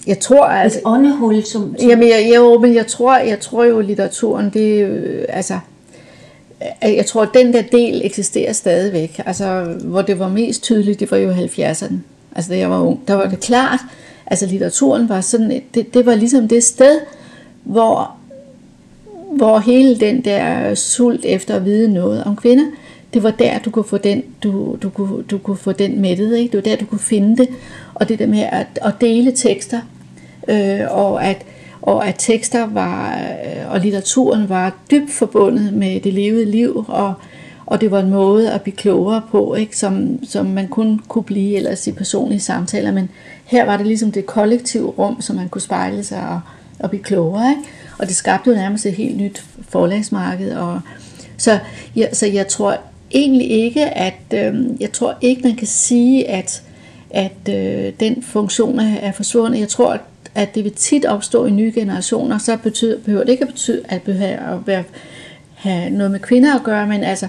[0.07, 0.79] jeg tror altså...
[0.79, 1.75] Et åndehul, som...
[1.79, 1.89] som...
[1.89, 5.59] Jamen, jeg, jo, men jeg tror, jeg tror jo, litteraturen, det øh, altså...
[6.81, 9.21] Jeg tror, at den der del eksisterer stadigvæk.
[9.25, 11.93] Altså, hvor det var mest tydeligt, det var jo 70'erne.
[12.35, 13.79] Altså, da jeg var ung, der var det klart.
[14.25, 16.99] Altså, litteraturen var sådan, det, det var ligesom det sted,
[17.63, 18.11] hvor,
[19.31, 22.65] hvor hele den der sult efter at vide noget om kvinder,
[23.13, 26.37] det var der, du kunne få den, du, du, kunne, du kunne få den mættet.
[26.37, 26.51] Ikke?
[26.51, 27.49] Det var der, du kunne finde det.
[28.01, 29.81] Og det der med at, at dele tekster,
[30.47, 31.45] øh, og, at,
[31.81, 37.13] og at tekster var, øh, og litteraturen var dybt forbundet med det levede liv, og,
[37.65, 39.77] og det var en måde at blive klogere på, ikke?
[39.77, 42.91] Som, som man kun kunne blive ellers i personlige samtaler.
[42.91, 43.09] Men
[43.45, 46.39] her var det ligesom det kollektive rum, som man kunne spejle sig og,
[46.79, 47.49] og blive klogere.
[47.49, 47.61] Ikke?
[47.99, 50.55] Og det skabte jo nærmest et helt nyt forlagsmarked.
[50.55, 50.81] Og,
[51.37, 51.59] så,
[51.95, 52.77] ja, så jeg tror
[53.11, 56.63] egentlig ikke, at øh, jeg tror ikke, man kan sige, at,
[57.13, 59.59] at øh, den funktion er forsvundet.
[59.59, 60.01] Jeg tror, at,
[60.35, 63.81] at det vil tit opstå i nye generationer, så betyder, behøver det ikke at betyde,
[63.89, 64.83] at behøver at være,
[65.55, 67.27] have noget med kvinder at gøre, men altså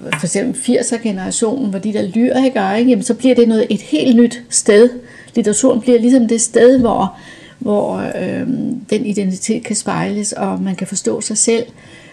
[0.00, 2.90] for eksempel 80'er-generationen, hvor de der lyrikere, ikke?
[2.90, 4.90] Jamen, så bliver det noget, et helt nyt sted.
[5.34, 7.18] Litteraturen bliver ligesom det sted, hvor,
[7.58, 8.46] hvor øh,
[8.90, 12.05] den identitet kan spejles, og man kan forstå sig selv øh,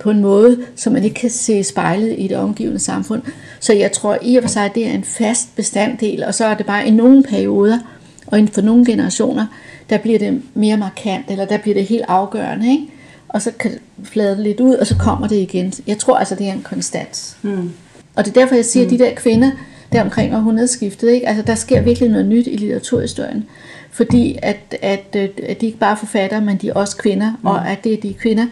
[0.00, 3.22] på en måde, som man ikke kan se spejlet i det omgivende samfund.
[3.60, 6.44] Så jeg tror i og for sig, at det er en fast bestanddel, og så
[6.44, 7.78] er det bare i nogle perioder,
[8.26, 9.46] og inden for nogle generationer,
[9.90, 12.70] der bliver det mere markant, eller der bliver det helt afgørende.
[12.70, 12.86] Ikke?
[13.28, 15.72] og så kan det flade lidt ud, og så kommer det igen.
[15.86, 17.36] Jeg tror altså, det er en konstans.
[17.42, 17.72] Mm.
[18.14, 18.94] Og det er derfor, jeg siger, mm.
[18.94, 19.50] at de der kvinder,
[19.92, 21.28] der omkring århundredeskiftet, ikke?
[21.28, 23.44] Altså, der sker virkelig noget nyt i litteraturhistorien.
[23.90, 27.46] Fordi at, at, at de ikke bare er forfattere, men de er også kvinder, mm.
[27.46, 28.46] og at det er de kvinder,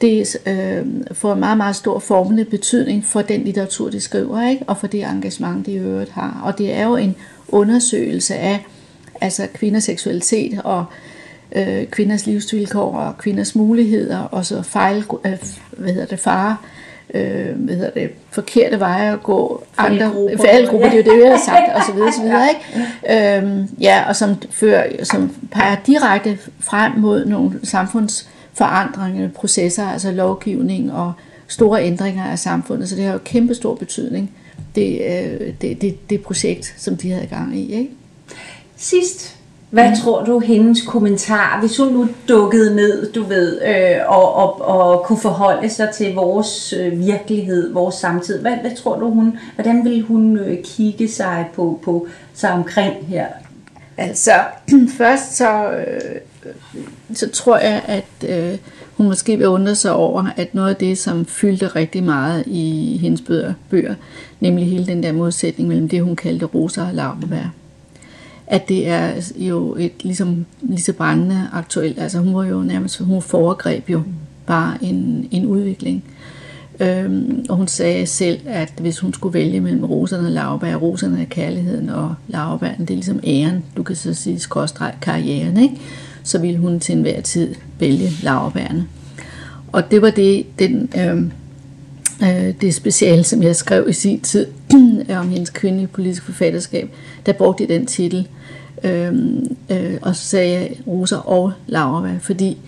[0.00, 4.64] det øh, får en meget, meget stor formende betydning for den litteratur, de skriver, ikke?
[4.66, 6.42] og for det engagement, de i øvrigt har.
[6.44, 7.16] Og det er jo en
[7.48, 8.66] undersøgelse af
[9.20, 10.84] altså kvinders seksualitet og
[11.52, 15.38] øh, kvinders livsvilkår og kvinders muligheder, og så fejl, øh,
[15.70, 16.56] hvad hedder det, fare,
[17.14, 20.12] øh, hvad hedder det, forkerte veje at gå, andre
[20.44, 23.36] faldgrupper, det er jo det, vi har sagt, og så videre, så videre, ikke?
[23.38, 27.60] Øhm, ja, og som, fører, som peger direkte frem mod nogle
[28.56, 31.12] samfundsforandrende processer, altså lovgivning og
[31.48, 34.30] store ændringer af samfundet, så det har jo kæmpe stor betydning,
[34.74, 37.90] det, øh, det, det, det projekt, som de havde gang i, ikke?
[38.76, 39.32] Sidst
[39.70, 39.96] hvad mm.
[39.96, 45.04] tror du, hendes kommentar, hvis hun nu dukkede ned, du ved, øh, og, og, og
[45.04, 49.84] kunne forholde sig til vores øh, virkelighed, vores samtid, hvad, hvad tror du, hun, hvordan
[49.84, 53.26] ville hun øh, kigge sig på, på sig omkring her?
[53.96, 54.32] Altså,
[54.98, 56.20] først så, øh,
[57.14, 58.58] så tror jeg, at øh,
[58.96, 62.96] hun måske vil undre sig over, at noget af det, som fyldte rigtig meget i
[63.02, 63.94] hendes bøger, bøger
[64.40, 67.54] nemlig hele den der modsætning mellem det, hun kaldte rosa og laurbær,
[68.46, 71.98] at det er jo et ligesom lige så brændende aktuelt.
[71.98, 74.02] Altså hun var jo nærmest, hun foregreb jo
[74.46, 76.04] bare en, en udvikling.
[76.80, 81.22] Øhm, og hun sagde selv, at hvis hun skulle vælge mellem roserne og lavbær, roserne
[81.22, 85.80] er kærligheden, og lavbæren, det er ligesom æren, du kan så sige skorstræk karrieren, ikke?
[86.26, 88.86] Så ville hun til enhver tid vælge laverbærene.
[89.72, 91.22] Og det var det, den, øh,
[92.22, 94.46] øh, det speciale, som jeg skrev i sin tid
[95.20, 96.90] om hendes kvindelige politiske forfatterskab,
[97.26, 98.28] der brugte jeg den titel
[98.84, 99.12] øh,
[99.70, 102.58] øh, og så sagde jeg Rosa og Laura, fordi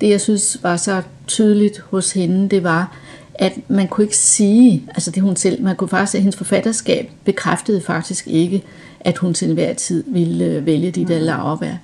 [0.00, 2.96] det, jeg synes var så tydeligt hos hende, det var,
[3.40, 7.10] at man kunne ikke sige, altså det hun selv, man kunne faktisk, at hendes forfatterskab
[7.24, 8.62] bekræftede faktisk ikke,
[9.00, 11.74] at hun til enhver tid ville øh, vælge de der laurbær,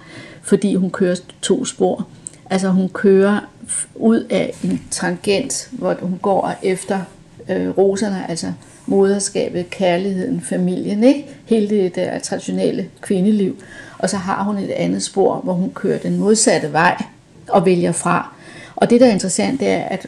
[0.43, 2.07] fordi hun kører to spor.
[2.51, 3.41] Altså hun kører
[3.95, 7.01] ud af en tangent, hvor hun går efter
[7.49, 8.53] øh, roserne, altså
[8.87, 11.27] moderskabet, kærligheden, familien, ikke?
[11.45, 13.57] Hele det der traditionelle kvindeliv.
[13.99, 17.03] Og så har hun et andet spor, hvor hun kører den modsatte vej
[17.49, 18.36] og vælger fra.
[18.77, 20.07] Og det, der er interessant, det er, at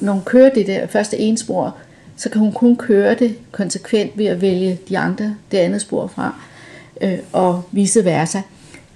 [0.00, 1.76] når hun kører det der første ene spor,
[2.16, 6.06] så kan hun kun køre det konsekvent ved at vælge de andre, det andet spor
[6.06, 6.34] fra,
[7.00, 8.40] øh, og vice versa.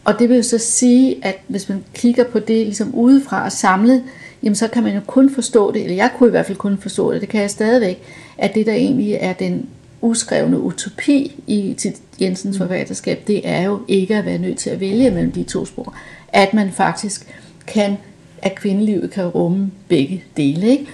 [0.04, 3.52] Og det vil jo så sige, at hvis man kigger på det ligesom udefra og
[3.52, 4.04] samlet,
[4.42, 6.78] jamen så kan man jo kun forstå det, eller jeg kunne i hvert fald kun
[6.78, 8.02] forstå det, det kan jeg stadigvæk,
[8.38, 9.68] at det der egentlig er den
[10.00, 11.76] uskrevne utopi i
[12.20, 12.66] Jensens mm.
[12.66, 15.94] forfatterskab, det er jo ikke at være nødt til at vælge mellem de to spor.
[16.32, 17.26] At man faktisk
[17.66, 17.96] kan,
[18.42, 20.68] at kvindelivet kan rumme begge dele.
[20.68, 20.86] Ikke?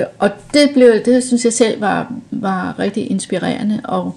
[0.00, 4.14] Øh, og det, blev, det synes jeg selv var, var rigtig inspirerende, og,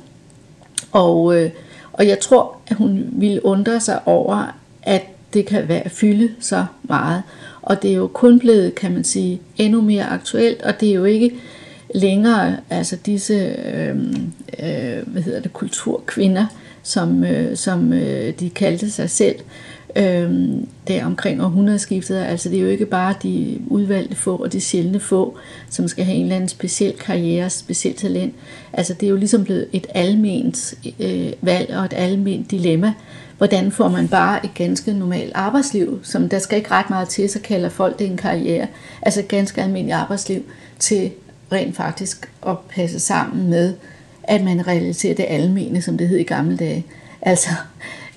[0.92, 1.50] og, øh,
[1.94, 5.04] og jeg tror, at hun ville undre sig over, at
[5.34, 7.24] det kan være fylde så meget.
[7.62, 10.94] Og det er jo kun blevet, kan man sige, endnu mere aktuelt, og det er
[10.94, 11.36] jo ikke
[11.96, 13.96] længere altså disse øh,
[14.60, 16.46] øh, hvad hedder det, kulturkvinder,
[16.84, 19.36] som, øh, som øh, de kaldte sig selv,
[19.96, 20.50] øh,
[20.88, 22.18] der omkring århundredeskiftet.
[22.18, 25.38] Altså det er jo ikke bare de udvalgte få og de sjældne få,
[25.70, 28.34] som skal have en eller anden speciel karriere, speciel talent.
[28.74, 32.94] Altså det er jo ligesom blevet et alment øh, valg og et alment dilemma,
[33.38, 37.30] hvordan får man bare et ganske normalt arbejdsliv, som der skal ikke ret meget til,
[37.30, 38.68] så kalder folk det en karriere,
[39.02, 40.44] altså et ganske almindeligt arbejdsliv,
[40.80, 41.12] til
[41.52, 43.74] rent faktisk at passe sammen med,
[44.24, 46.86] at man realiserer det almene, som det hed i gamle dage.
[47.22, 47.50] Altså,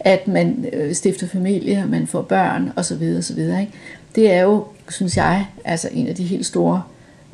[0.04, 3.14] at man øh, stifter familie, man får børn osv.
[3.18, 3.38] osv.
[3.38, 3.70] Ikke?
[4.14, 6.82] Det er jo, synes jeg, altså en af de helt store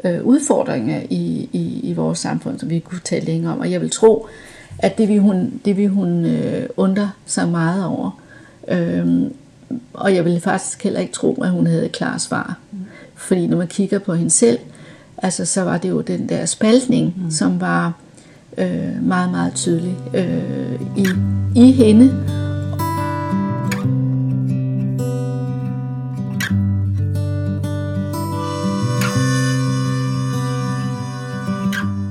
[0.05, 3.61] øh, udfordringer i, i, i vores samfund, som vi kunne tale længere om.
[3.61, 4.27] Og jeg vil tro,
[4.79, 8.21] at det vil hun, det vil hun øh, undre sig meget over.
[8.69, 9.33] Øhm,
[9.93, 12.59] og jeg vil faktisk heller ikke tro, at hun havde et klart svar.
[13.15, 14.59] Fordi når man kigger på hende selv,
[15.19, 17.31] altså så var det jo den der spaltning, mm.
[17.31, 17.93] som var
[18.59, 21.07] øh, meget, meget tydelig øh, i,
[21.57, 22.48] i hende.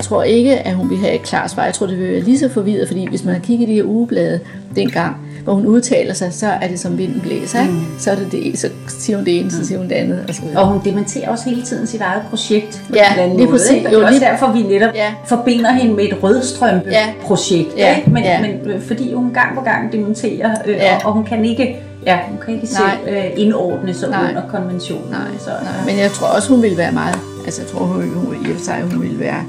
[0.07, 1.63] Tror ikke, at hun vil have et klart svar.
[1.63, 3.75] Jeg tror, det vil være lige så forvirret, fordi hvis man har kigget i de
[3.75, 4.39] her ugeblade
[4.75, 7.63] dengang, hvor hun udtaler sig, så er det som vinden blæser.
[7.63, 7.85] Mm.
[7.99, 10.25] Så, er det det, så siger hun det ene, så siger hun det andet.
[10.27, 12.81] Og, så og hun dementerer også hele tiden sit eget projekt.
[12.89, 13.71] På ja, lige måde, præcis.
[13.71, 13.91] Ikke?
[13.93, 15.13] Jo, også derfor, vi netop ja.
[15.25, 17.69] forbinder hende med et rødstrømpe-projekt.
[17.77, 17.89] Ja.
[17.89, 17.97] Ja.
[18.07, 18.41] Men, ja.
[18.41, 20.95] men øh, fordi hun gang på gang dementerer, øh, ja.
[20.95, 22.97] og, og hun kan ikke Ja, hun kan ikke nej.
[23.05, 24.29] selv øh, indordne sig nej.
[24.29, 25.11] under konventionen.
[25.11, 25.57] Nej, så, nej.
[25.79, 25.85] Ja.
[25.85, 28.57] men jeg tror også, hun ville være meget, altså jeg tror, hun, hun i og
[28.57, 29.43] for sig, hun ville være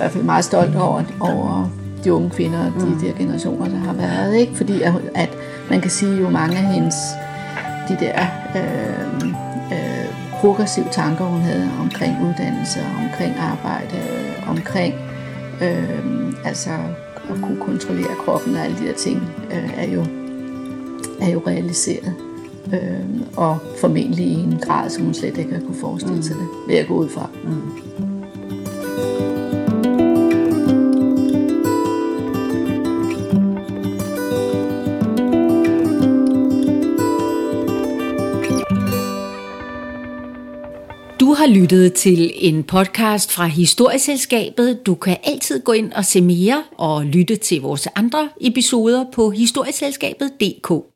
[0.00, 1.70] hvert fald meget stolt over, over
[2.04, 3.00] de unge kvinder, de mm.
[3.00, 4.56] der generationer, der har været, ikke?
[4.56, 5.30] Fordi at, at
[5.70, 6.94] man kan sige jo mange af hendes,
[7.88, 8.20] de der
[8.56, 9.28] øh,
[9.72, 10.08] øh,
[10.40, 13.96] progressive tanker, hun havde omkring uddannelse, omkring arbejde,
[14.48, 14.94] omkring
[15.62, 16.70] øh, altså
[17.30, 20.04] at kunne kontrollere kroppen og alle de der ting, øh, er, jo,
[21.20, 22.14] er jo realiseret.
[22.72, 26.22] Øh, og formentlig i en grad, som hun slet ikke har kunne forestille mm.
[26.22, 27.28] sig det, vil jeg gå ud fra.
[27.44, 28.09] Mm.
[41.34, 44.86] Har lyttet til en podcast fra Historieselskabet.
[44.86, 49.30] Du kan altid gå ind og se mere og lytte til vores andre episoder på
[49.30, 50.89] historieselskabet.dk.